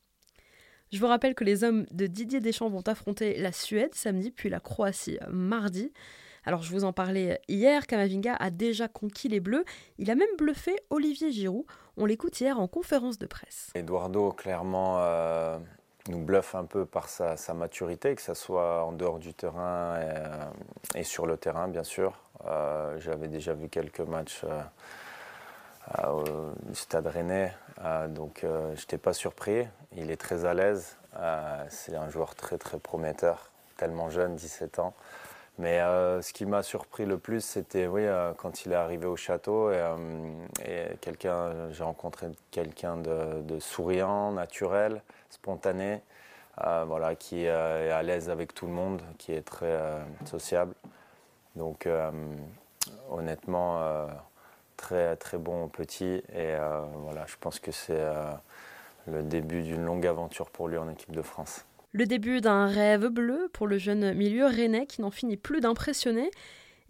Je 0.90 0.98
vous 0.98 1.06
rappelle 1.06 1.34
que 1.34 1.44
les 1.44 1.64
hommes 1.64 1.84
de 1.90 2.06
Didier 2.06 2.40
Deschamps 2.40 2.70
vont 2.70 2.86
affronter 2.86 3.38
la 3.38 3.52
Suède 3.52 3.94
samedi, 3.94 4.30
puis 4.30 4.48
la 4.48 4.60
Croatie 4.60 5.18
mardi. 5.30 5.92
Alors 6.44 6.62
je 6.62 6.70
vous 6.70 6.84
en 6.84 6.94
parlais 6.94 7.42
hier, 7.48 7.86
Kamavinga 7.86 8.34
a 8.34 8.50
déjà 8.50 8.88
conquis 8.88 9.28
les 9.28 9.40
Bleus. 9.40 9.66
Il 9.98 10.10
a 10.10 10.14
même 10.14 10.34
bluffé 10.38 10.76
Olivier 10.88 11.30
Giroud. 11.30 11.66
On 11.98 12.06
l'écoute 12.06 12.40
hier 12.40 12.58
en 12.58 12.68
conférence 12.68 13.18
de 13.18 13.26
presse. 13.26 13.70
Eduardo, 13.74 14.32
clairement, 14.32 15.00
euh, 15.00 15.58
nous 16.08 16.18
bluffe 16.18 16.54
un 16.54 16.64
peu 16.64 16.84
par 16.84 17.08
sa, 17.08 17.36
maturité, 17.54 18.14
que 18.14 18.22
ce 18.22 18.34
soit 18.34 18.84
en 18.84 18.92
dehors 18.92 19.18
du 19.18 19.34
terrain 19.34 19.98
et, 20.94 21.04
sur 21.04 21.26
le 21.26 21.36
terrain, 21.36 21.68
bien 21.68 21.84
sûr. 21.84 22.14
Euh, 22.46 22.98
j'avais 23.00 23.28
déjà 23.28 23.54
vu 23.54 23.68
quelques 23.68 24.00
matchs. 24.00 24.44
Euh, 24.44 24.62
au 26.06 26.74
Stade 26.74 27.06
Rennais. 27.06 27.54
Euh, 27.84 28.08
donc 28.08 28.44
euh, 28.44 28.74
je 28.74 28.80
n'étais 28.80 28.98
pas 28.98 29.12
surpris. 29.12 29.66
Il 29.96 30.10
est 30.10 30.16
très 30.16 30.44
à 30.44 30.54
l'aise. 30.54 30.96
Euh, 31.18 31.64
c'est 31.68 31.96
un 31.96 32.08
joueur 32.10 32.34
très 32.34 32.58
très 32.58 32.78
prometteur, 32.78 33.50
tellement 33.76 34.10
jeune, 34.10 34.36
17 34.36 34.78
ans. 34.78 34.94
Mais 35.58 35.80
ce 36.22 36.32
qui 36.32 36.46
m'a 36.46 36.62
surpris 36.62 37.04
le 37.04 37.18
plus, 37.18 37.44
c'était 37.44 37.88
oui, 37.88 38.04
quand 38.36 38.64
il 38.64 38.72
est 38.72 38.76
arrivé 38.76 39.06
au 39.06 39.16
château 39.16 39.72
et, 39.72 40.96
quelqu'un, 41.00 41.70
j'ai 41.72 41.82
rencontré 41.82 42.28
quelqu'un 42.52 42.96
de, 42.96 43.58
souriant, 43.58 44.30
naturel, 44.30 45.02
spontané, 45.30 46.00
voilà, 46.56 47.16
qui 47.16 47.44
est 47.44 47.50
à 47.50 48.02
l'aise 48.04 48.30
avec 48.30 48.54
tout 48.54 48.66
le 48.66 48.72
monde, 48.72 49.02
qui 49.18 49.32
est 49.32 49.42
très 49.42 49.80
sociable. 50.26 50.74
Donc 51.56 51.88
honnêtement, 53.10 54.06
très, 54.78 55.16
très 55.16 55.36
bon 55.36 55.68
petit. 55.68 56.22
Et 56.32 56.54
euh, 56.54 56.80
voilà, 57.02 57.26
je 57.26 57.34
pense 57.38 57.60
que 57.60 57.70
c'est 57.70 58.00
euh, 58.00 58.32
le 59.06 59.22
début 59.22 59.62
d'une 59.62 59.84
longue 59.84 60.06
aventure 60.06 60.48
pour 60.48 60.68
lui 60.68 60.78
en 60.78 60.88
équipe 60.88 61.12
de 61.12 61.20
France. 61.20 61.66
Le 61.92 62.04
début 62.04 62.40
d'un 62.42 62.66
rêve 62.66 63.06
bleu 63.08 63.48
pour 63.52 63.66
le 63.66 63.78
jeune 63.78 64.12
milieu 64.12 64.44
rennais 64.46 64.86
qui 64.86 65.00
n'en 65.00 65.10
finit 65.10 65.38
plus 65.38 65.60
d'impressionner. 65.60 66.30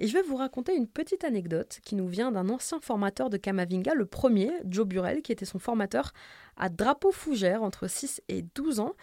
Et 0.00 0.06
je 0.06 0.12
vais 0.12 0.22
vous 0.22 0.36
raconter 0.36 0.74
une 0.74 0.88
petite 0.88 1.24
anecdote 1.24 1.78
qui 1.84 1.94
nous 1.94 2.08
vient 2.08 2.32
d'un 2.32 2.48
ancien 2.48 2.80
formateur 2.80 3.30
de 3.30 3.36
Kamavinga, 3.36 3.94
le 3.94 4.06
premier, 4.06 4.50
Joe 4.64 4.86
Burrell, 4.86 5.22
qui 5.22 5.32
était 5.32 5.44
son 5.44 5.58
formateur 5.58 6.12
à 6.56 6.68
Drapeau 6.68 7.12
Fougère 7.12 7.62
entre 7.62 7.88
6 7.88 8.22
et 8.28 8.42
12 8.42 8.80
ans. 8.80 8.94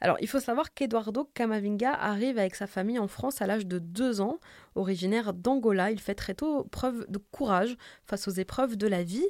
Alors, 0.00 0.16
il 0.20 0.28
faut 0.28 0.40
savoir 0.40 0.72
qu'Eduardo 0.72 1.28
Camavinga 1.34 1.92
arrive 1.92 2.38
avec 2.38 2.54
sa 2.54 2.66
famille 2.66 2.98
en 2.98 3.06
France 3.06 3.42
à 3.42 3.46
l'âge 3.46 3.66
de 3.66 3.78
2 3.78 4.20
ans. 4.20 4.38
Originaire 4.74 5.34
d'Angola, 5.34 5.90
il 5.90 6.00
fait 6.00 6.14
très 6.14 6.34
tôt 6.34 6.64
preuve 6.64 7.06
de 7.08 7.18
courage 7.18 7.76
face 8.06 8.26
aux 8.26 8.32
épreuves 8.32 8.76
de 8.76 8.86
la 8.86 9.02
vie. 9.02 9.26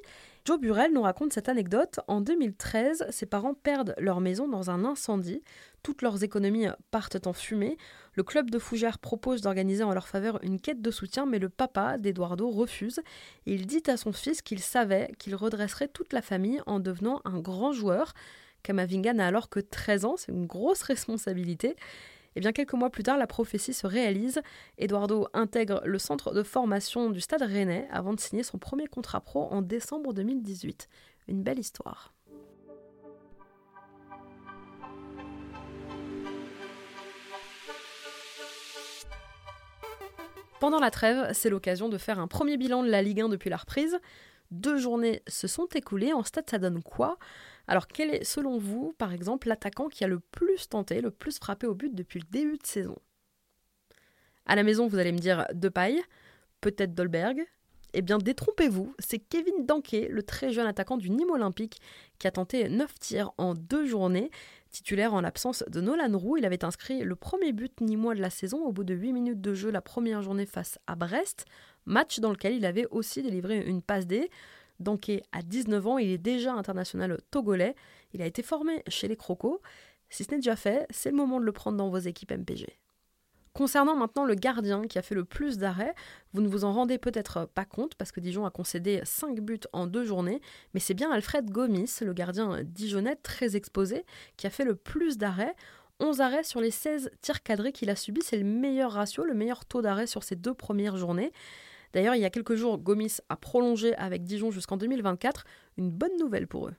Joe 0.47 0.59
Burrell 0.59 0.93
nous 0.95 1.03
raconte 1.03 1.35
cette 1.35 1.51
anecdote. 1.51 2.01
En 2.09 2.23
2013, 2.23 3.07
ses 3.11 3.27
parents 3.27 3.53
perdent 3.53 3.95
leur 3.99 4.21
maison 4.21 4.49
dans 4.49 4.71
un 4.71 4.87
incendie. 4.87 5.43
Toutes 5.83 6.01
leurs 6.01 6.25
économies 6.25 6.67
partent 6.91 7.27
en 7.27 7.35
fumée. 7.35 7.77
Le 8.15 8.23
club 8.23 8.51
de 8.51 8.59
Fougères 8.59 8.99
propose 8.99 9.43
d'organiser 9.43 9.85
en 9.85 9.93
leur 9.93 10.09
faveur 10.09 10.43
une 10.43 10.59
quête 10.59 10.81
de 10.81 10.91
soutien, 10.91 11.27
mais 11.27 11.39
le 11.39 11.51
papa 11.51 11.99
d'Eduardo 11.99 12.49
refuse. 12.49 13.01
il 13.45 13.67
dit 13.67 13.83
à 13.87 13.99
son 13.99 14.13
fils 14.13 14.41
qu'il 14.41 14.61
savait 14.61 15.13
qu'il 15.19 15.35
redresserait 15.35 15.89
toute 15.89 16.15
la 16.15 16.23
famille 16.23 16.63
en 16.67 16.81
devenant 16.81 17.21
un 17.27 17.39
grand 17.39 17.73
joueur. 17.73 18.15
Kamavinga 18.63 19.13
n'a 19.13 19.27
alors 19.27 19.51
que 19.51 19.61
13 19.61 20.05
ans, 20.07 20.15
c'est 20.17 20.33
une 20.33 20.47
grosse 20.47 20.83
responsabilité. 20.83 21.77
Eh 22.37 22.41
bien 22.41 22.53
quelques 22.53 22.75
mois 22.75 22.91
plus 22.91 23.03
tard, 23.03 23.19
la 23.19 23.27
prophétie 23.27 23.75
se 23.75 23.87
réalise. 23.87 24.41
Eduardo 24.79 25.27
intègre 25.33 25.83
le 25.85 25.99
centre 25.99 26.33
de 26.33 26.43
formation 26.43 27.11
du 27.11 27.21
Stade 27.21 27.43
Rennais 27.43 27.89
avant 27.91 28.15
de 28.15 28.21
signer 28.21 28.45
son 28.45 28.59
premier 28.59 28.87
contrat 28.87 29.21
pro 29.21 29.49
en 29.51 29.63
décembre 29.63 30.13
2018. 30.13 30.89
Une 31.29 31.43
belle 31.43 31.59
histoire. 31.59 32.15
Pendant 40.61 40.79
la 40.79 40.91
trêve, 40.91 41.31
c'est 41.33 41.49
l'occasion 41.49 41.89
de 41.89 41.97
faire 41.99 42.19
un 42.21 42.29
premier 42.29 42.59
bilan 42.59 42.83
de 42.83 42.91
la 42.91 43.01
Ligue 43.03 43.23
1 43.23 43.29
depuis 43.31 43.49
la 43.51 43.57
reprise. 43.57 43.99
Deux 44.51 44.77
journées 44.77 45.23
se 45.27 45.49
sont 45.49 45.67
écoulées. 45.75 46.13
En 46.13 46.23
stade, 46.23 46.49
ça 46.51 46.59
donne 46.59 46.83
quoi? 46.83 47.19
Alors 47.71 47.87
quel 47.87 48.13
est 48.13 48.25
selon 48.25 48.59
vous, 48.59 48.95
par 48.99 49.13
exemple, 49.13 49.47
l'attaquant 49.47 49.87
qui 49.87 50.03
a 50.03 50.09
le 50.09 50.19
plus 50.19 50.69
tenté, 50.69 51.01
le 51.01 51.13
plus 51.13 51.39
frappé 51.39 51.69
au 51.69 51.75
but 51.75 51.95
depuis 51.95 52.19
le 52.19 52.27
début 52.29 52.59
de 52.59 52.67
saison? 52.67 52.97
À 54.45 54.57
la 54.57 54.65
maison, 54.65 54.89
vous 54.89 54.99
allez 54.99 55.13
me 55.13 55.19
dire 55.19 55.47
Depay, 55.55 56.03
peut-être 56.61 56.97
Dolberg, 56.97 57.47
Eh 57.93 58.03
bien, 58.03 58.19
détrompez-vous, 58.19 58.93
c'est 58.99 59.21
Kevin 59.21 59.67
Danquet, 59.67 60.09
le 60.11 60.25
très 60.25 60.51
jeune 60.51 60.67
attaquant 60.67 60.97
du 60.97 61.11
Nîmes 61.11 61.31
Olympique, 61.31 61.81
qui 62.19 62.27
a 62.27 62.33
tenté 62.33 62.69
9 62.69 62.93
tirs 62.99 63.31
en 63.39 63.55
deux 63.55 63.87
journées. 63.87 64.33
Titulaire 64.73 65.15
en 65.15 65.21
l'absence 65.21 65.63
de 65.69 65.81
Nolan 65.81 66.19
Roux, 66.19 66.39
il 66.39 66.45
avait 66.47 66.65
inscrit 66.65 67.05
le 67.05 67.15
premier 67.15 67.53
but 67.53 67.81
nîmois 67.81 68.17
de 68.17 68.21
la 68.21 68.31
saison 68.31 68.65
au 68.65 68.73
bout 68.73 68.83
de 68.83 68.95
8 68.95 69.13
minutes 69.13 69.41
de 69.41 69.55
jeu 69.55 69.71
la 69.71 69.81
première 69.81 70.23
journée 70.23 70.47
face 70.47 70.81
à 70.89 70.97
Brest, 70.97 71.45
match 71.87 72.19
dans 72.19 72.31
lequel 72.31 72.55
il 72.55 72.67
avait 72.67 72.89
aussi 72.91 73.23
délivré 73.23 73.65
une 73.65 73.81
passe 73.81 74.09
D. 74.09 74.29
Danquet 74.81 75.23
a 75.33 75.43
19 75.43 75.87
ans, 75.87 75.99
il 75.99 76.11
est 76.11 76.19
déjà 76.19 76.53
international 76.55 77.19
togolais, 77.31 77.77
il 78.13 78.23
a 78.23 78.27
été 78.27 78.43
formé 78.43 78.83
chez 78.89 79.09
les 79.09 79.17
Crocos. 79.17 79.61
Si 80.09 80.25
ce 80.25 80.31
n'est 80.31 80.39
déjà 80.39 80.57
fait, 80.57 80.87
c'est 80.91 81.11
le 81.11 81.17
moment 81.17 81.39
de 81.39 81.45
le 81.45 81.53
prendre 81.53 81.77
dans 81.77 81.89
vos 81.89 81.99
équipes 81.99 82.33
MPG. 82.33 82.67
Concernant 83.53 83.97
maintenant 83.97 84.25
le 84.25 84.35
gardien 84.35 84.87
qui 84.87 84.99
a 84.99 85.03
fait 85.03 85.15
le 85.15 85.25
plus 85.25 85.59
d'arrêts, 85.59 85.95
vous 86.33 86.41
ne 86.41 86.49
vous 86.49 86.65
en 86.65 86.73
rendez 86.73 86.99
peut-être 86.99 87.47
pas 87.47 87.65
compte 87.65 87.97
parce 87.97 88.13
que 88.13 88.21
Dijon 88.21 88.47
a 88.47 88.51
concédé 88.51 89.01
5 89.05 89.41
buts 89.41 89.61
en 89.73 89.87
deux 89.87 90.05
journées, 90.05 90.41
mais 90.73 90.81
c'est 90.81 90.95
bien 90.95 91.11
Alfred 91.11 91.51
Gomis, 91.51 91.91
le 92.01 92.13
gardien 92.13 92.63
dijonnais 92.65 93.17
très 93.17 93.57
exposé, 93.57 94.05
qui 94.37 94.47
a 94.47 94.51
fait 94.51 94.65
le 94.65 94.77
plus 94.77 95.19
d'arrêts. 95.19 95.55
11 95.99 96.21
arrêts 96.21 96.45
sur 96.45 96.61
les 96.61 96.71
16 96.71 97.11
tirs 97.21 97.43
cadrés 97.43 97.73
qu'il 97.73 97.91
a 97.91 97.97
subis, 97.97 98.23
c'est 98.23 98.39
le 98.39 98.45
meilleur 98.45 98.93
ratio, 98.93 99.25
le 99.25 99.35
meilleur 99.35 99.65
taux 99.65 99.83
d'arrêt 99.83 100.07
sur 100.07 100.23
ces 100.23 100.37
deux 100.37 100.55
premières 100.55 100.97
journées. 100.97 101.33
D'ailleurs, 101.93 102.15
il 102.15 102.21
y 102.21 102.25
a 102.25 102.31
quelques 102.31 102.55
jours, 102.55 102.79
Gomis 102.79 103.19
a 103.29 103.37
prolongé 103.37 103.95
avec 103.97 104.25
Dijon 104.25 104.51
jusqu'en 104.51 104.77
2024, 104.77 105.45
une 105.77 105.91
bonne 105.91 106.17
nouvelle 106.19 106.47
pour 106.47 106.69
eux. 106.69 106.75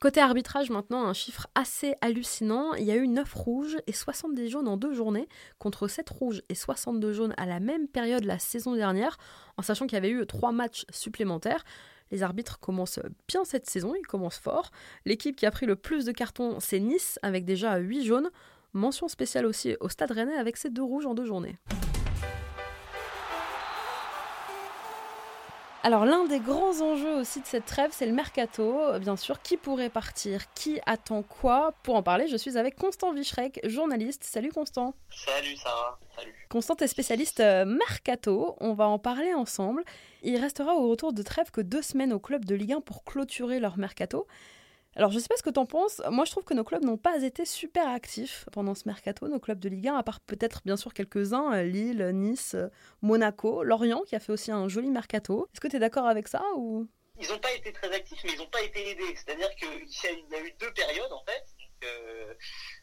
Côté 0.00 0.20
arbitrage, 0.20 0.70
maintenant, 0.70 1.04
un 1.04 1.12
chiffre 1.12 1.48
assez 1.56 1.96
hallucinant. 2.00 2.74
Il 2.74 2.84
y 2.84 2.92
a 2.92 2.96
eu 2.96 3.08
9 3.08 3.34
rouges 3.34 3.76
et 3.88 3.92
70 3.92 4.48
jaunes 4.48 4.68
en 4.68 4.76
deux 4.76 4.94
journées, 4.94 5.28
contre 5.58 5.88
7 5.88 6.08
rouges 6.08 6.42
et 6.48 6.54
62 6.54 7.12
jaunes 7.12 7.34
à 7.36 7.46
la 7.46 7.58
même 7.58 7.88
période 7.88 8.22
la 8.22 8.38
saison 8.38 8.76
dernière, 8.76 9.16
en 9.56 9.62
sachant 9.62 9.86
qu'il 9.86 9.96
y 9.96 9.98
avait 9.98 10.10
eu 10.10 10.24
3 10.24 10.52
matchs 10.52 10.86
supplémentaires. 10.90 11.64
Les 12.12 12.22
arbitres 12.22 12.60
commencent 12.60 13.00
bien 13.26 13.44
cette 13.44 13.68
saison, 13.68 13.92
ils 13.96 14.06
commencent 14.06 14.38
fort. 14.38 14.70
L'équipe 15.04 15.34
qui 15.34 15.46
a 15.46 15.50
pris 15.50 15.66
le 15.66 15.74
plus 15.74 16.04
de 16.04 16.12
cartons, 16.12 16.60
c'est 16.60 16.78
Nice, 16.78 17.18
avec 17.22 17.44
déjà 17.44 17.76
8 17.78 18.04
jaunes. 18.04 18.30
Mention 18.74 19.08
spéciale 19.08 19.46
aussi 19.46 19.76
au 19.80 19.88
Stade 19.88 20.12
Rennais 20.12 20.36
avec 20.36 20.58
ses 20.58 20.70
deux 20.70 20.84
rouges 20.84 21.06
en 21.06 21.14
deux 21.14 21.24
journées. 21.24 21.58
Alors 25.88 26.04
l'un 26.04 26.26
des 26.26 26.38
grands 26.38 26.82
enjeux 26.82 27.14
aussi 27.14 27.40
de 27.40 27.46
cette 27.46 27.64
trêve, 27.64 27.92
c'est 27.94 28.04
le 28.04 28.12
mercato. 28.12 28.98
Bien 28.98 29.16
sûr, 29.16 29.40
qui 29.40 29.56
pourrait 29.56 29.88
partir? 29.88 30.52
Qui 30.52 30.78
attend 30.84 31.22
quoi? 31.22 31.72
Pour 31.82 31.94
en 31.94 32.02
parler, 32.02 32.28
je 32.28 32.36
suis 32.36 32.58
avec 32.58 32.76
Constant 32.76 33.14
Vichrek, 33.14 33.58
journaliste. 33.64 34.22
Salut 34.22 34.52
Constant. 34.52 34.92
Salut 35.08 35.56
Sarah. 35.56 35.98
Salut. 36.14 36.34
Constant 36.50 36.76
est 36.76 36.88
spécialiste 36.88 37.40
euh, 37.40 37.64
mercato. 37.64 38.54
On 38.60 38.74
va 38.74 38.86
en 38.86 38.98
parler 38.98 39.32
ensemble. 39.32 39.82
Il 40.22 40.36
restera 40.36 40.74
au 40.74 40.90
retour 40.90 41.14
de 41.14 41.22
trêve 41.22 41.50
que 41.50 41.62
deux 41.62 41.80
semaines 41.80 42.12
au 42.12 42.18
club 42.18 42.44
de 42.44 42.54
Ligue 42.54 42.74
1 42.74 42.80
pour 42.82 43.02
clôturer 43.02 43.58
leur 43.58 43.78
mercato. 43.78 44.26
Alors 44.98 45.12
je 45.12 45.20
sais 45.20 45.28
pas 45.28 45.36
ce 45.36 45.44
que 45.44 45.50
t'en 45.50 45.64
penses, 45.64 46.02
moi 46.10 46.24
je 46.24 46.32
trouve 46.32 46.42
que 46.42 46.54
nos 46.54 46.64
clubs 46.64 46.82
n'ont 46.82 46.96
pas 46.96 47.22
été 47.22 47.44
super 47.44 47.88
actifs 47.88 48.46
pendant 48.50 48.74
ce 48.74 48.82
mercato, 48.86 49.28
nos 49.28 49.38
clubs 49.38 49.60
de 49.60 49.68
Ligue 49.68 49.86
1, 49.86 49.94
à 49.94 50.02
part 50.02 50.18
peut-être 50.18 50.60
bien 50.64 50.76
sûr 50.76 50.92
quelques-uns, 50.92 51.54
euh, 51.54 51.62
Lille, 51.62 52.10
Nice, 52.12 52.54
euh, 52.56 52.66
Monaco, 53.00 53.62
Lorient 53.62 54.02
qui 54.02 54.16
a 54.16 54.20
fait 54.20 54.32
aussi 54.32 54.50
un 54.50 54.66
joli 54.66 54.90
mercato. 54.90 55.48
Est-ce 55.54 55.60
que 55.60 55.68
tu 55.68 55.78
d'accord 55.78 56.08
avec 56.08 56.26
ça 56.26 56.42
ou? 56.56 56.88
Ils 57.16 57.28
n'ont 57.28 57.38
pas 57.38 57.52
été 57.52 57.72
très 57.72 57.94
actifs 57.94 58.18
mais 58.24 58.32
ils 58.32 58.38
n'ont 58.38 58.50
pas 58.50 58.60
été 58.60 58.90
aidés, 58.90 59.14
c'est-à-dire 59.14 59.54
qu'il 59.54 59.68
y, 59.68 60.34
a 60.34 60.40
eu 60.40 60.52
deux 60.58 60.72
périodes 60.72 61.12
en 61.12 61.24
fait, 61.24 61.46
euh, 61.84 62.34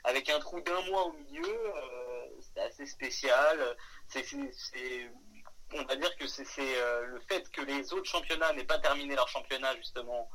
avec 0.06 0.30
un 0.30 0.40
trou 0.40 0.62
d'un 0.62 0.82
mois 0.84 1.08
au 1.08 1.12
milieu, 1.12 1.60
c'était 2.40 2.62
assez 2.62 2.86
spécial, 2.86 3.60
on 5.74 5.84
va 5.84 5.96
dire 5.98 6.16
que 6.16 6.28
c'est 6.28 6.46
le 7.08 7.20
fait 7.28 7.50
que 7.52 7.62
les 7.64 7.92
autres 7.92 8.10
championnats 8.10 8.54
n'aient 8.54 8.64
pas 8.64 8.80
terminé 8.80 9.16
leur 9.16 9.28
championnat 9.28 9.76
justement 9.76 10.30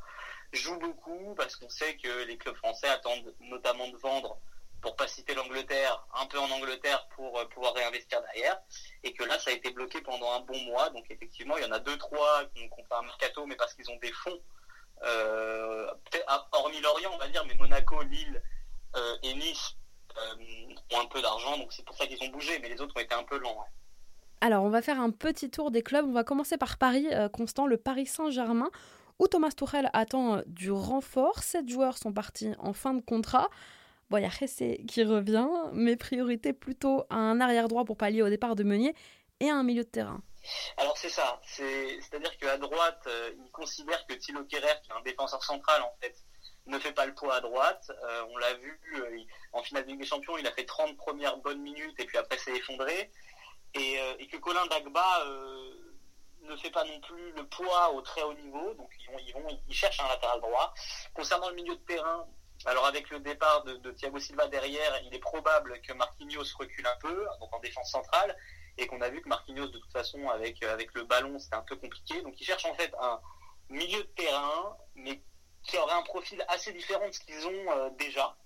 joue 0.58 0.78
beaucoup 0.78 1.34
parce 1.36 1.56
qu'on 1.56 1.68
sait 1.68 1.96
que 1.96 2.24
les 2.24 2.36
clubs 2.36 2.56
français 2.56 2.88
attendent 2.88 3.34
notamment 3.40 3.88
de 3.88 3.96
vendre, 3.96 4.38
pour 4.80 4.96
pas 4.96 5.06
citer 5.06 5.34
l'Angleterre, 5.34 6.06
un 6.14 6.26
peu 6.26 6.38
en 6.38 6.50
Angleterre 6.50 7.06
pour 7.14 7.38
euh, 7.38 7.44
pouvoir 7.46 7.74
réinvestir 7.74 8.20
derrière. 8.22 8.58
Et 9.02 9.12
que 9.12 9.24
là, 9.24 9.38
ça 9.38 9.50
a 9.50 9.52
été 9.52 9.70
bloqué 9.70 10.00
pendant 10.00 10.32
un 10.32 10.40
bon 10.40 10.58
mois. 10.64 10.90
Donc 10.90 11.04
effectivement, 11.10 11.56
il 11.58 11.64
y 11.64 11.66
en 11.66 11.72
a 11.72 11.78
deux, 11.78 11.96
trois 11.98 12.44
qui 12.54 12.64
ont 12.64 12.84
fait 12.84 12.94
un 12.94 13.02
mercato, 13.02 13.46
mais 13.46 13.56
parce 13.56 13.74
qu'ils 13.74 13.90
ont 13.90 13.98
des 13.98 14.12
fonds. 14.12 14.40
Euh, 15.02 15.86
hormis 16.52 16.80
Lorient, 16.80 17.10
on 17.14 17.18
va 17.18 17.28
dire, 17.28 17.44
mais 17.46 17.54
Monaco, 17.54 18.02
Lille 18.02 18.42
euh, 18.96 19.16
et 19.22 19.34
Nice 19.34 19.76
ont 20.92 21.00
un 21.00 21.06
peu 21.06 21.22
d'argent, 21.22 21.56
donc 21.56 21.72
c'est 21.72 21.84
pour 21.84 21.96
ça 21.96 22.06
qu'ils 22.06 22.22
ont 22.22 22.28
bougé, 22.32 22.58
mais 22.58 22.68
les 22.68 22.80
autres 22.80 22.94
ont 22.96 23.00
été 23.00 23.14
un 23.14 23.22
peu 23.22 23.38
lents. 23.38 23.64
Alors, 24.40 24.64
on 24.64 24.68
va 24.68 24.82
faire 24.82 25.00
un 25.00 25.10
petit 25.10 25.50
tour 25.50 25.70
des 25.70 25.82
clubs. 25.82 26.04
On 26.04 26.12
va 26.12 26.24
commencer 26.24 26.58
par 26.58 26.78
Paris, 26.78 27.06
Constant, 27.32 27.66
le 27.66 27.76
Paris 27.76 28.06
Saint-Germain 28.06 28.70
où 29.20 29.28
Thomas 29.28 29.52
Tuchel 29.52 29.90
attend 29.92 30.38
euh, 30.38 30.42
du 30.46 30.72
renfort. 30.72 31.42
Sept 31.42 31.68
joueurs 31.68 31.98
sont 31.98 32.12
partis 32.12 32.52
en 32.58 32.72
fin 32.72 32.94
de 32.94 33.02
contrat. 33.02 33.48
Bon, 34.08 34.16
il 34.16 34.22
y 34.22 34.26
a 34.26 34.30
Ressé 34.30 34.82
qui 34.88 35.04
revient, 35.04 35.46
mais 35.72 35.94
priorité 35.94 36.52
plutôt 36.52 37.04
à 37.10 37.16
un 37.16 37.40
arrière 37.40 37.68
droit 37.68 37.84
pour 37.84 37.96
pallier 37.96 38.22
au 38.22 38.28
départ 38.28 38.56
de 38.56 38.64
Meunier 38.64 38.96
et 39.38 39.50
à 39.50 39.54
un 39.54 39.62
milieu 39.62 39.84
de 39.84 39.88
terrain. 39.88 40.20
Alors 40.78 40.96
c'est 40.96 41.10
ça, 41.10 41.38
c'est-à-dire 41.44 42.36
qu'à 42.38 42.56
droite, 42.56 43.02
euh, 43.06 43.32
il 43.44 43.50
considère 43.50 44.04
que 44.06 44.14
Thilo 44.14 44.42
Kerrer, 44.44 44.80
qui 44.82 44.90
est 44.90 44.94
un 44.94 45.02
défenseur 45.02 45.44
central 45.44 45.82
en 45.82 45.94
fait, 46.00 46.16
ne 46.64 46.78
fait 46.78 46.92
pas 46.92 47.04
le 47.04 47.14
poids 47.14 47.34
à 47.36 47.40
droite. 47.42 47.84
Euh, 47.90 48.24
on 48.30 48.38
l'a 48.38 48.54
vu 48.54 48.80
en 49.52 49.62
finale 49.62 49.84
de 49.84 49.90
Ligue 49.90 50.00
des 50.00 50.06
Champions, 50.06 50.38
il 50.38 50.46
a 50.46 50.52
fait 50.52 50.64
30 50.64 50.96
premières 50.96 51.36
bonnes 51.36 51.60
minutes 51.60 52.00
et 52.00 52.06
puis 52.06 52.16
après 52.16 52.38
s'est 52.38 52.56
effondré. 52.56 53.10
Et, 53.74 53.98
que 54.32 54.36
Colin 54.38 54.66
Dagba 54.66 55.24
ne 56.42 56.56
fait 56.56 56.70
pas 56.70 56.84
non 56.84 57.00
plus 57.00 57.32
le 57.32 57.46
poids 57.46 57.92
au 57.92 58.00
très 58.02 58.22
haut 58.22 58.34
niveau, 58.34 58.74
donc 58.74 58.90
ils, 58.98 59.06
vont, 59.06 59.18
ils, 59.18 59.32
vont, 59.32 59.62
ils 59.68 59.74
cherchent 59.74 60.00
un 60.00 60.08
latéral 60.08 60.40
droit. 60.40 60.72
Concernant 61.14 61.48
le 61.48 61.54
milieu 61.54 61.74
de 61.74 61.80
terrain, 61.80 62.26
alors 62.66 62.86
avec 62.86 63.08
le 63.10 63.20
départ 63.20 63.64
de, 63.64 63.90
Thiago 63.92 64.18
Silva 64.18 64.46
derrière, 64.48 65.00
il 65.04 65.14
est 65.14 65.20
probable 65.20 65.80
que 65.80 65.92
Marquinhos 65.92 66.44
recule 66.58 66.86
un 66.86 66.96
peu, 67.00 67.26
donc 67.40 67.54
en 67.54 67.60
défense 67.60 67.90
centrale, 67.90 68.36
et 68.76 68.86
qu'on 68.86 69.00
a 69.00 69.08
vu 69.08 69.22
que 69.22 69.28
Marquinhos 69.28 69.68
de 69.68 69.78
toute 69.78 69.92
façon 69.92 70.28
avec, 70.28 70.62
avec 70.62 70.92
le 70.94 71.04
ballon 71.04 71.38
c'était 71.38 71.56
un 71.56 71.62
peu 71.62 71.76
compliqué. 71.76 72.20
Donc 72.22 72.38
ils 72.40 72.44
cherchent 72.44 72.66
en 72.66 72.74
fait 72.74 72.92
un 73.00 73.20
milieu 73.68 74.02
de 74.02 74.08
terrain, 74.08 74.76
mais 74.94 75.22
qui 75.62 75.78
aurait 75.78 75.94
un 75.94 76.02
profil 76.02 76.44
assez 76.48 76.72
différent 76.72 77.06
de 77.06 77.12
ce 77.12 77.20
qu'ils 77.20 77.46
ont 77.46 77.70
euh, 77.70 77.90
déjà. 77.98 78.36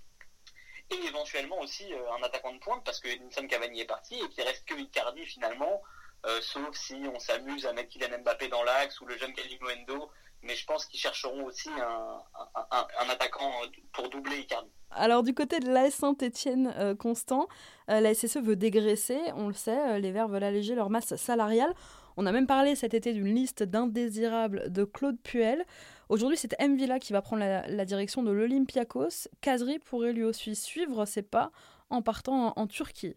Et 0.90 0.96
éventuellement 1.06 1.58
aussi 1.60 1.92
euh, 1.92 2.12
un 2.12 2.22
attaquant 2.22 2.52
de 2.52 2.58
pointe, 2.58 2.84
parce 2.84 3.00
que 3.00 3.08
Edinson 3.08 3.46
Cavani 3.46 3.80
est 3.80 3.86
parti 3.86 4.16
et 4.20 4.28
qu'il 4.28 4.44
reste 4.44 4.64
que 4.66 4.74
Icardi 4.74 5.24
finalement, 5.24 5.82
euh, 6.26 6.40
sauf 6.40 6.74
si 6.76 6.94
on 7.14 7.18
s'amuse 7.18 7.66
à 7.66 7.72
mettre 7.72 7.88
Kylian 7.90 8.18
Mbappé 8.22 8.48
dans 8.48 8.62
l'axe 8.62 9.00
ou 9.00 9.06
le 9.06 9.16
jeune 9.16 9.32
Endo. 9.32 10.10
Mais 10.42 10.54
je 10.56 10.66
pense 10.66 10.84
qu'ils 10.84 11.00
chercheront 11.00 11.44
aussi 11.44 11.70
un, 11.70 13.08
attaquant 13.08 13.50
pour 13.92 14.10
doubler 14.10 14.40
Icardi. 14.40 14.68
Alors 14.90 15.22
du 15.22 15.32
côté 15.32 15.58
de 15.58 15.70
l'AS 15.70 15.94
Saint-Etienne 15.94 16.74
euh, 16.76 16.94
Constant, 16.94 17.48
euh, 17.88 18.00
la 18.00 18.12
SSE 18.12 18.36
veut 18.36 18.54
dégraisser, 18.54 19.18
on 19.36 19.48
le 19.48 19.54
sait, 19.54 19.98
les 20.00 20.12
Verts 20.12 20.28
veulent 20.28 20.44
alléger 20.44 20.74
leur 20.74 20.90
masse 20.90 21.16
salariale. 21.16 21.72
On 22.16 22.26
a 22.26 22.32
même 22.32 22.46
parlé 22.46 22.76
cet 22.76 22.94
été 22.94 23.12
d'une 23.12 23.34
liste 23.34 23.62
d'indésirables 23.62 24.70
de 24.70 24.84
Claude 24.84 25.18
Puel. 25.20 25.64
Aujourd'hui, 26.08 26.36
c'est 26.36 26.54
M. 26.58 26.76
Villa 26.76 27.00
qui 27.00 27.12
va 27.12 27.22
prendre 27.22 27.42
la, 27.42 27.84
direction 27.84 28.22
de 28.22 28.30
l'Olympiakos. 28.30 29.28
Kazri 29.40 29.78
pourrait 29.78 30.12
lui 30.12 30.24
aussi 30.24 30.54
suivre 30.54 31.06
ses 31.06 31.22
pas 31.22 31.50
en 31.90 32.02
partant 32.02 32.52
en 32.56 32.66
Turquie. 32.66 33.16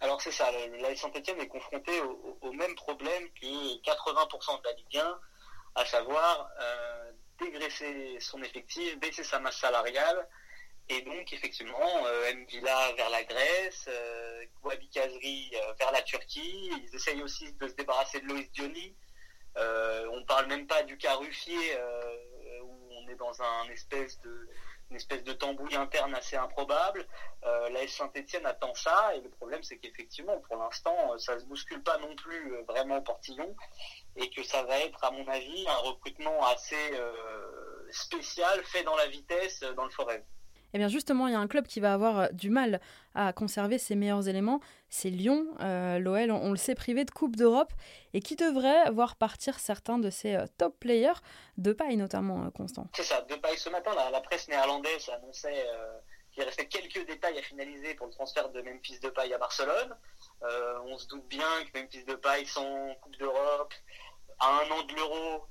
Alors 0.00 0.20
c'est 0.20 0.32
ça, 0.32 0.50
la 0.50 0.96
Saint-Etienne 0.96 1.40
est 1.40 1.48
confronté 1.48 2.00
au, 2.00 2.52
même 2.52 2.74
problème 2.74 3.28
que 3.40 3.80
80% 3.82 4.58
de 4.58 4.64
la 4.64 4.72
Ligue 4.72 4.98
1, 4.98 5.20
à 5.76 5.84
savoir 5.84 6.48
euh, 6.60 7.12
dégraisser 7.38 8.18
son 8.20 8.42
effectif, 8.42 8.98
baisser 8.98 9.24
sa 9.24 9.38
masse 9.38 9.58
salariale, 9.58 10.26
et 10.88 11.02
donc 11.02 11.32
effectivement, 11.32 12.06
euh, 12.06 12.32
Mvila 12.32 12.92
vers 12.92 13.10
la 13.10 13.24
Grèce, 13.24 13.86
euh, 13.88 14.44
Wabi 14.62 14.88
Kazri 14.88 15.50
euh, 15.54 15.72
vers 15.80 15.90
la 15.90 16.02
Turquie, 16.02 16.70
ils 16.80 16.94
essayent 16.94 17.22
aussi 17.22 17.52
de 17.54 17.66
se 17.66 17.74
débarrasser 17.74 18.20
de 18.20 18.26
Loïs 18.26 18.50
Diony, 18.52 18.94
on 19.56 20.24
parle 20.26 20.46
même 20.46 20.66
pas 20.66 20.82
du 20.82 20.96
cas 20.96 21.16
Ruffier, 21.16 21.78
où 22.62 22.88
on 22.92 23.08
est 23.08 23.16
dans 23.16 23.42
un 23.42 23.68
espèce 23.70 24.20
de 24.20 24.48
une 24.90 24.96
espèce 24.96 25.24
de 25.24 25.32
tambouille 25.32 25.74
interne 25.74 26.14
assez 26.14 26.36
improbable. 26.36 27.06
Euh, 27.44 27.68
la 27.70 27.82
S 27.82 27.96
Saint-Etienne 27.96 28.46
attend 28.46 28.74
ça 28.74 29.14
et 29.14 29.20
le 29.20 29.30
problème 29.30 29.62
c'est 29.62 29.78
qu'effectivement 29.78 30.40
pour 30.40 30.56
l'instant 30.56 31.12
euh, 31.12 31.18
ça 31.18 31.38
se 31.38 31.44
bouscule 31.44 31.82
pas 31.82 31.98
non 31.98 32.14
plus 32.14 32.54
euh, 32.54 32.62
vraiment 32.68 32.98
au 32.98 33.02
portillon 33.02 33.54
et 34.16 34.30
que 34.30 34.42
ça 34.42 34.62
va 34.64 34.78
être 34.78 35.02
à 35.04 35.10
mon 35.10 35.26
avis 35.28 35.66
un 35.68 35.76
recrutement 35.76 36.46
assez 36.46 36.76
spécial 37.90 38.62
fait 38.64 38.82
dans 38.82 38.96
la 38.96 39.06
vitesse 39.06 39.60
dans 39.76 39.84
le 39.84 39.90
forêt. 39.90 40.24
Eh 40.72 40.78
bien 40.78 40.88
justement, 40.88 41.26
il 41.26 41.32
y 41.32 41.34
a 41.34 41.40
un 41.40 41.46
club 41.48 41.66
qui 41.66 41.80
va 41.80 41.92
avoir 41.92 42.18
euh, 42.18 42.28
du 42.32 42.50
mal 42.50 42.80
à 43.14 43.32
conserver 43.32 43.78
ses 43.78 43.94
meilleurs 43.94 44.28
éléments, 44.28 44.60
c'est 44.90 45.10
Lyon. 45.10 45.46
Euh, 45.60 45.98
L'OL, 45.98 46.30
on, 46.30 46.50
le 46.50 46.56
sait, 46.56 46.74
privé 46.74 47.04
de 47.04 47.10
Coupe 47.10 47.36
d'Europe 47.36 47.72
et 48.12 48.20
qui 48.20 48.36
devrait 48.36 48.90
voir 48.90 49.16
partir 49.16 49.58
certains 49.58 49.98
de 49.98 50.10
ses 50.10 50.34
euh, 50.34 50.46
top 50.58 50.78
players, 50.78 51.20
de 51.56 51.72
paille 51.72 51.96
notamment, 51.96 52.50
Constant. 52.50 52.88
C'est 52.94 53.04
ça, 53.04 53.22
de 53.22 53.34
paille. 53.36 53.58
Ce 53.58 53.70
matin, 53.70 53.92
la, 54.12 54.20
presse 54.20 54.48
néerlandaise 54.48 55.08
annonçait 55.08 55.66
qu'il 56.32 56.42
restait 56.42 56.66
quelques 56.66 57.06
détails 57.06 57.38
à 57.38 57.42
finaliser 57.42 57.94
pour 57.94 58.06
le 58.06 58.12
transfert 58.12 58.50
de 58.50 58.60
Memphis 58.60 59.00
de 59.00 59.08
paille 59.08 59.32
à 59.32 59.38
Barcelone. 59.38 59.96
on 60.86 60.98
se 60.98 61.06
doute 61.08 61.26
bien 61.28 61.46
que 61.64 61.78
Memphis 61.78 62.04
de 62.04 62.14
paille 62.14 62.46
sans 62.46 62.94
Coupe 63.02 63.16
d'Europe, 63.16 63.72
à 64.38 64.60
un 64.60 64.70
an 64.70 64.82
de 64.84 64.94
l'euro, 64.94 65.46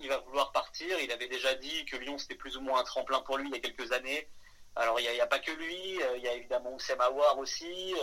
il 0.00 0.08
va 0.08 0.18
vouloir 0.18 0.52
partir. 0.52 0.98
Il 1.00 1.10
avait 1.12 1.28
déjà 1.28 1.54
dit 1.54 1.84
que 1.86 1.96
Lyon 1.96 2.18
c'était 2.18 2.34
plus 2.34 2.56
ou 2.56 2.60
moins 2.60 2.80
un 2.80 2.84
tremplin 2.84 3.20
pour 3.20 3.38
lui 3.38 3.48
il 3.48 3.54
y 3.54 3.58
a 3.58 3.60
quelques 3.60 3.92
années. 3.92 4.28
Alors 4.76 5.00
il 5.00 5.10
n'y 5.10 5.20
a, 5.20 5.26
pas 5.26 5.40
que 5.40 5.50
lui, 5.50 6.00
il 6.16 6.22
y 6.22 6.28
a 6.28 6.34
évidemment 6.34 6.74
Oussem 6.74 7.00
Aouar 7.00 7.38
aussi. 7.38 7.94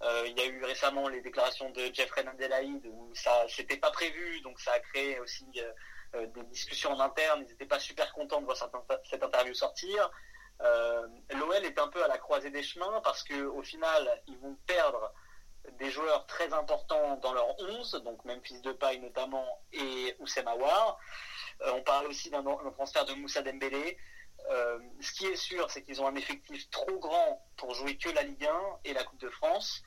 il 0.00 0.34
y 0.36 0.40
a 0.40 0.46
eu 0.46 0.64
récemment 0.64 1.08
les 1.08 1.20
déclarations 1.20 1.70
de 1.70 1.90
Jeffrey 1.92 2.24
Nandelaïd 2.24 2.86
où 2.86 3.14
ça 3.14 3.46
c'était 3.48 3.76
pas 3.76 3.90
prévu, 3.90 4.40
donc 4.40 4.58
ça 4.60 4.72
a 4.72 4.80
créé 4.80 5.20
aussi 5.20 5.46
des 6.14 6.42
discussions 6.44 6.92
en 6.92 7.00
interne. 7.00 7.42
Ils 7.46 7.50
n'étaient 7.50 7.66
pas 7.66 7.78
super 7.78 8.12
contents 8.12 8.40
de 8.40 8.46
voir 8.46 8.56
cette, 8.56 9.22
interview 9.22 9.54
sortir. 9.54 10.10
L'OL 10.60 11.64
est 11.64 11.78
un 11.78 11.88
peu 11.88 12.02
à 12.02 12.08
la 12.08 12.18
croisée 12.18 12.50
des 12.50 12.62
chemins 12.62 13.00
parce 13.02 13.22
qu'au 13.22 13.62
final, 13.62 14.22
ils 14.26 14.38
vont 14.38 14.56
perdre 14.66 15.12
des 15.78 15.90
joueurs 15.90 16.26
très 16.26 16.52
importants 16.52 17.16
dans 17.16 17.32
leur 17.32 17.58
11, 17.60 18.02
donc 18.04 18.24
Memphis 18.24 18.60
Depay 18.60 18.98
notamment 18.98 19.46
et 19.72 20.14
Oussem 20.20 20.46
Aouar. 20.48 20.98
Euh, 21.62 21.72
on 21.74 21.82
parle 21.82 22.06
aussi 22.06 22.30
d'un 22.30 22.42
transfert 22.72 23.04
de 23.04 23.14
Moussa 23.14 23.42
Dembélé. 23.42 23.98
Euh, 24.50 24.78
ce 25.00 25.12
qui 25.12 25.26
est 25.26 25.36
sûr, 25.36 25.70
c'est 25.70 25.82
qu'ils 25.82 26.00
ont 26.00 26.06
un 26.06 26.14
effectif 26.14 26.70
trop 26.70 26.98
grand 26.98 27.44
pour 27.56 27.74
jouer 27.74 27.96
que 27.96 28.10
la 28.10 28.22
Ligue 28.22 28.44
1 28.44 28.50
et 28.84 28.92
la 28.92 29.02
Coupe 29.04 29.20
de 29.20 29.30
France 29.30 29.82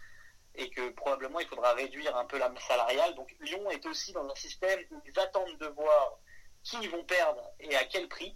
et 0.55 0.69
que 0.69 0.89
probablement 0.89 1.39
il 1.39 1.48
faudra 1.48 1.74
réduire 1.74 2.15
un 2.17 2.25
peu 2.25 2.38
la 2.38 2.51
salariale. 2.67 3.15
Donc 3.15 3.33
Lyon 3.39 3.69
est 3.69 3.86
aussi 3.86 4.12
dans 4.12 4.27
un 4.27 4.36
système 4.36 4.79
où 4.91 5.01
ils 5.05 5.19
attendent 5.19 5.57
de 5.57 5.67
voir 5.67 6.19
qui 6.63 6.77
ils 6.81 6.89
vont 6.89 7.03
perdre 7.03 7.51
et 7.59 7.75
à 7.75 7.86
quel 7.86 8.09
prix 8.09 8.36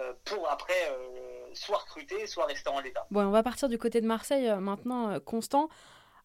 euh, 0.00 0.12
pour 0.24 0.50
après 0.50 0.74
soit 1.52 1.78
recruter, 1.78 2.26
soit 2.26 2.46
rester 2.46 2.68
en 2.70 2.80
l'état. 2.80 3.06
Bon, 3.10 3.26
on 3.26 3.30
va 3.30 3.42
partir 3.42 3.68
du 3.68 3.78
côté 3.78 4.00
de 4.00 4.06
Marseille 4.06 4.50
maintenant, 4.58 5.20
Constant 5.20 5.68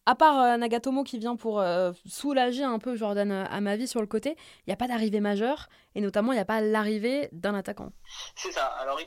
à 0.06 0.14
part 0.14 0.38
euh, 0.40 0.56
Nagatomo 0.56 1.04
qui 1.04 1.18
vient 1.18 1.36
pour 1.36 1.60
euh, 1.60 1.92
soulager 2.06 2.64
un 2.64 2.78
peu 2.78 2.96
Jordan 2.96 3.30
euh, 3.30 3.44
à 3.48 3.60
ma 3.60 3.76
vie 3.76 3.88
sur 3.88 4.00
le 4.00 4.06
côté, 4.06 4.30
il 4.30 4.68
n'y 4.68 4.72
a 4.72 4.76
pas 4.76 4.88
d'arrivée 4.88 5.20
majeure 5.20 5.68
et 5.94 6.00
notamment 6.00 6.32
il 6.32 6.36
n'y 6.36 6.40
a 6.40 6.44
pas 6.44 6.60
l'arrivée 6.60 7.28
d'un 7.32 7.54
attaquant. 7.54 7.92
C'est 8.36 8.52
ça. 8.52 8.66
Alors 8.66 9.00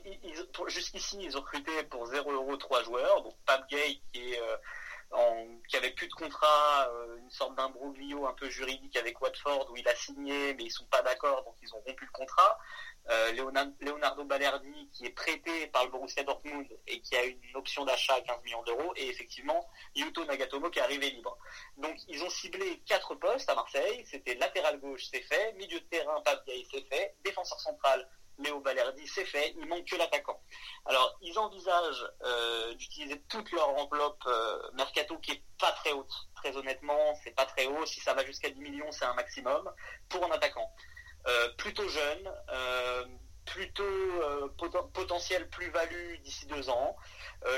jusqu'ici 0.68 1.18
ils 1.22 1.38
ont 1.38 1.42
recruté 1.42 1.72
pour 1.90 2.06
0 2.08 2.32
euros 2.32 2.58
3 2.58 2.84
joueurs, 2.84 3.24
donc 3.24 3.34
Pap 3.46 3.70
Gay 3.70 4.00
qui 4.12 4.34
est 4.34 4.40
qui 5.70 5.78
avait 5.78 5.92
plus 5.92 6.08
de 6.08 6.14
contrat, 6.14 6.90
une 7.22 7.30
sorte 7.30 7.56
d'imbroglio 7.56 8.28
un 8.28 8.34
peu 8.34 8.50
juridique 8.50 8.98
avec 8.98 9.22
Watford 9.22 9.70
où 9.72 9.78
il 9.78 9.88
a 9.88 9.96
signé 9.96 10.54
mais 10.56 10.66
ils 10.66 10.70
sont 10.70 10.86
pas 10.86 11.02
d'accord 11.02 11.46
donc 11.46 11.56
ils 11.62 11.74
ont 11.74 11.80
rompu 11.86 12.04
le 12.06 12.12
contrat. 12.12 12.58
Euh, 13.10 13.32
Leonardo 13.80 14.26
Balerdi 14.26 14.90
qui 14.92 15.06
est 15.06 15.12
prêté 15.12 15.68
par 15.68 15.86
le 15.86 15.92
Borussia 15.92 16.24
Dortmund 16.24 16.68
et 16.88 17.00
qui 17.02 17.16
a 17.16 17.24
une 17.24 17.56
option 17.56 17.86
d'achat 17.86 18.16
à 18.16 18.22
15 18.22 18.44
millions 18.44 18.64
d'euros 18.64 18.92
et 18.98 19.08
effectivement 19.08 19.66
Yuto 19.96 20.26
Nagatomo 20.26 20.70
qui 20.70 20.80
est 20.80 20.82
arrivé 20.82 21.10
libre. 21.12 21.38
Donc 21.78 21.96
ils 22.10 22.22
ont 22.22 22.30
ciblé 22.30 22.82
quatre 22.86 23.16
postes 23.16 23.50
à 23.50 23.56
Marseille, 23.56 24.06
c'était 24.12 24.36
latéral 24.36 24.82
gauche 24.82 25.06
c'est 25.10 25.22
fait, 25.22 25.54
milieu 25.54 25.80
de 25.80 25.86
terrain 25.86 26.20
Papier 26.22 26.68
c'est 26.70 26.86
fait, 26.90 27.16
défenseur 27.24 27.60
central 27.62 28.10
Léo 28.40 28.60
Balerdi 28.60 29.08
c'est 29.08 29.26
fait, 29.26 29.56
il 29.58 29.66
manque 29.68 29.86
que 29.86 29.96
l'attaquant. 29.96 30.42
Alors 30.86 31.18
ils 31.22 31.40
envisagent 31.40 32.12
euh, 32.24 32.74
d'utiliser 32.74 33.22
toute 33.30 33.50
leur 33.54 33.70
enveloppe 33.70 34.22
euh, 34.28 34.70
mercato 34.74 35.18
qui 35.20 35.32
est 35.32 35.44
pas 35.58 35.72
très 35.72 35.94
haute, 35.94 36.14
très 36.36 36.58
honnêtement 36.58 37.16
c'est 37.24 37.36
pas 37.36 37.46
très 37.46 37.68
haut, 37.68 37.86
si 37.86 38.02
ça 38.02 38.14
va 38.14 38.26
jusqu'à 38.26 38.50
10 38.50 38.60
millions 38.60 38.92
c'est 38.92 39.06
un 39.06 39.14
maximum 39.14 39.72
pour 40.10 40.26
un 40.26 40.32
attaquant. 40.32 40.70
Euh, 41.28 41.50
plutôt 41.58 41.88
jeune, 41.90 42.32
euh, 42.54 43.06
plutôt 43.46 43.84
euh, 43.84 44.48
potentiel 44.94 45.50
plus-value 45.50 46.16
d'ici 46.24 46.46
deux 46.46 46.70
ans. 46.70 46.96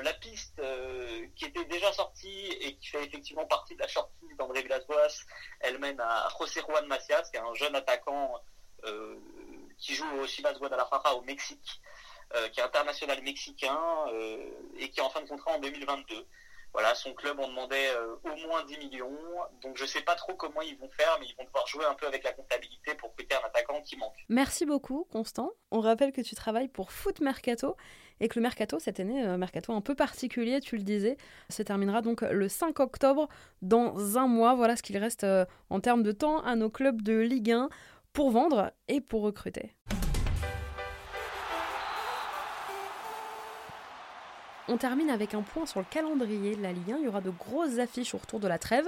la 0.04 0.14
piste 0.14 0.62
qui 1.36 1.46
était 1.46 1.66
déjà 1.66 1.92
sortie 1.94 2.48
et 2.62 2.76
qui 2.76 2.88
fait 2.88 3.06
effectivement 3.06 3.46
partie 3.46 3.76
de 3.76 3.80
la 3.80 3.88
shortlist 3.88 4.38
d'André 4.38 4.62
Villas-Boas, 4.64 5.24
elle 5.62 5.80
mène 5.80 6.00
à 6.02 6.28
José 6.38 6.62
Juan 6.62 6.86
Macias, 6.88 7.30
qui 7.32 7.38
est 7.38 7.40
un 7.40 7.54
jeune 7.54 7.76
attaquant 7.76 8.42
qui 9.78 9.96
joue 9.96 10.12
au 10.22 10.28
Chivas 10.28 10.54
Guadalajara 10.54 11.16
au 11.16 11.22
Mexique, 11.22 11.82
qui 12.52 12.60
est 12.60 12.64
international 12.64 13.22
mexicain 13.24 13.80
et 14.78 14.90
qui 14.90 15.00
est 15.00 15.04
en 15.04 15.10
fin 15.10 15.22
de 15.22 15.30
contrat 15.30 15.52
en 15.52 15.60
2022 15.60 16.28
voilà, 16.74 16.94
son 16.96 17.14
club 17.14 17.40
en 17.40 17.48
demandait 17.48 17.90
euh, 17.96 18.16
au 18.24 18.48
moins 18.48 18.64
10 18.66 18.78
millions. 18.78 19.18
Donc 19.62 19.78
je 19.78 19.84
ne 19.84 19.88
sais 19.88 20.02
pas 20.02 20.16
trop 20.16 20.34
comment 20.36 20.62
ils 20.62 20.78
vont 20.78 20.90
faire, 20.90 21.18
mais 21.20 21.26
ils 21.28 21.36
vont 21.36 21.44
devoir 21.44 21.66
jouer 21.68 21.86
un 21.86 21.94
peu 21.94 22.06
avec 22.08 22.24
la 22.24 22.32
comptabilité 22.32 22.94
pour 22.96 23.10
recruter 23.10 23.36
un 23.36 23.46
attaquant 23.46 23.82
qui 23.82 23.98
manque. 23.98 24.16
Merci 24.30 24.66
beaucoup, 24.66 25.08
Constant. 25.12 25.52
On 25.72 25.80
rappelle 25.80 26.12
que 26.12 26.22
tu 26.22 26.36
travailles 26.36 26.68
pour 26.68 26.92
Foot 26.92 27.22
Mercato 27.22 27.76
et 28.20 28.28
que 28.28 28.38
le 28.38 28.44
Mercato, 28.44 28.80
cette 28.80 29.00
année, 29.00 29.22
un 29.22 29.36
euh, 29.36 29.38
Mercato 29.38 29.74
un 29.74 29.82
peu 29.82 29.96
particulier, 29.96 30.60
tu 30.60 30.78
le 30.78 30.84
disais, 30.84 31.18
se 31.50 31.64
terminera 31.64 32.02
donc 32.02 32.22
le 32.22 32.50
5 32.50 32.80
octobre 32.80 33.30
dans 33.62 34.18
un 34.18 34.28
mois. 34.28 34.56
Voilà 34.56 34.76
ce 34.76 34.84
qu'il 34.84 34.98
reste 34.98 35.24
euh, 35.24 35.46
en 35.70 35.80
termes 35.80 36.04
de 36.04 36.12
temps 36.12 36.42
à 36.44 36.56
nos 36.56 36.70
clubs 36.70 37.02
de 37.02 37.18
Ligue 37.18 37.52
1 37.52 37.70
pour 38.14 38.32
vendre 38.32 38.72
et 38.88 39.02
pour 39.02 39.22
recruter. 39.22 39.76
On 44.72 44.78
termine 44.78 45.10
avec 45.10 45.34
un 45.34 45.42
point 45.42 45.66
sur 45.66 45.80
le 45.80 45.86
calendrier 45.90 46.56
de 46.56 46.62
la 46.62 46.72
Ligue 46.72 46.92
1. 46.92 46.98
Il 47.00 47.06
y 47.06 47.08
aura 47.08 47.22
de 47.22 47.32
grosses 47.32 47.80
affiches 47.80 48.14
au 48.14 48.20
retour 48.20 48.40
de 48.40 48.48
la 48.48 48.60
trêve. 48.60 48.88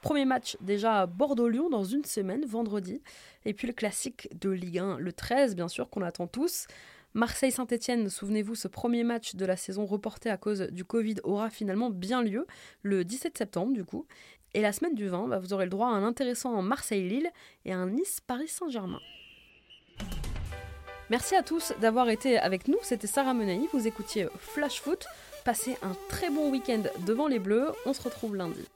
Premier 0.00 0.24
match 0.24 0.56
déjà 0.62 1.02
à 1.02 1.06
Bordeaux-Lyon 1.06 1.68
dans 1.68 1.84
une 1.84 2.06
semaine, 2.06 2.46
vendredi. 2.46 3.02
Et 3.44 3.52
puis 3.52 3.66
le 3.66 3.74
classique 3.74 4.30
de 4.40 4.48
Ligue 4.48 4.78
1, 4.78 4.96
le 4.96 5.12
13 5.12 5.54
bien 5.54 5.68
sûr, 5.68 5.90
qu'on 5.90 6.00
attend 6.00 6.28
tous. 6.28 6.66
Marseille-Saint-Etienne, 7.12 8.08
souvenez-vous, 8.08 8.54
ce 8.54 8.68
premier 8.68 9.04
match 9.04 9.34
de 9.34 9.44
la 9.44 9.58
saison 9.58 9.84
reporté 9.84 10.30
à 10.30 10.38
cause 10.38 10.62
du 10.70 10.86
Covid 10.86 11.16
aura 11.24 11.50
finalement 11.50 11.90
bien 11.90 12.22
lieu, 12.22 12.46
le 12.82 13.04
17 13.04 13.36
septembre 13.36 13.74
du 13.74 13.84
coup. 13.84 14.06
Et 14.54 14.62
la 14.62 14.72
semaine 14.72 14.94
du 14.94 15.08
20, 15.08 15.28
bah, 15.28 15.38
vous 15.38 15.52
aurez 15.52 15.66
le 15.66 15.70
droit 15.70 15.88
à 15.88 15.90
un 15.90 16.04
intéressant 16.04 16.62
Marseille-Lille 16.62 17.30
et 17.66 17.74
un 17.74 17.86
Nice-Paris-Saint-Germain. 17.88 19.00
Merci 21.10 21.34
à 21.36 21.42
tous 21.42 21.72
d'avoir 21.80 22.10
été 22.10 22.38
avec 22.38 22.68
nous. 22.68 22.76
C'était 22.82 23.06
Sarah 23.06 23.32
Menei. 23.32 23.66
Vous 23.72 23.86
écoutiez 23.86 24.28
Flash 24.38 24.82
Foot. 24.82 25.06
Passez 25.44 25.76
un 25.82 25.96
très 26.10 26.28
bon 26.28 26.50
week-end 26.50 26.82
devant 27.06 27.28
les 27.28 27.38
Bleus. 27.38 27.72
On 27.86 27.94
se 27.94 28.02
retrouve 28.02 28.36
lundi. 28.36 28.66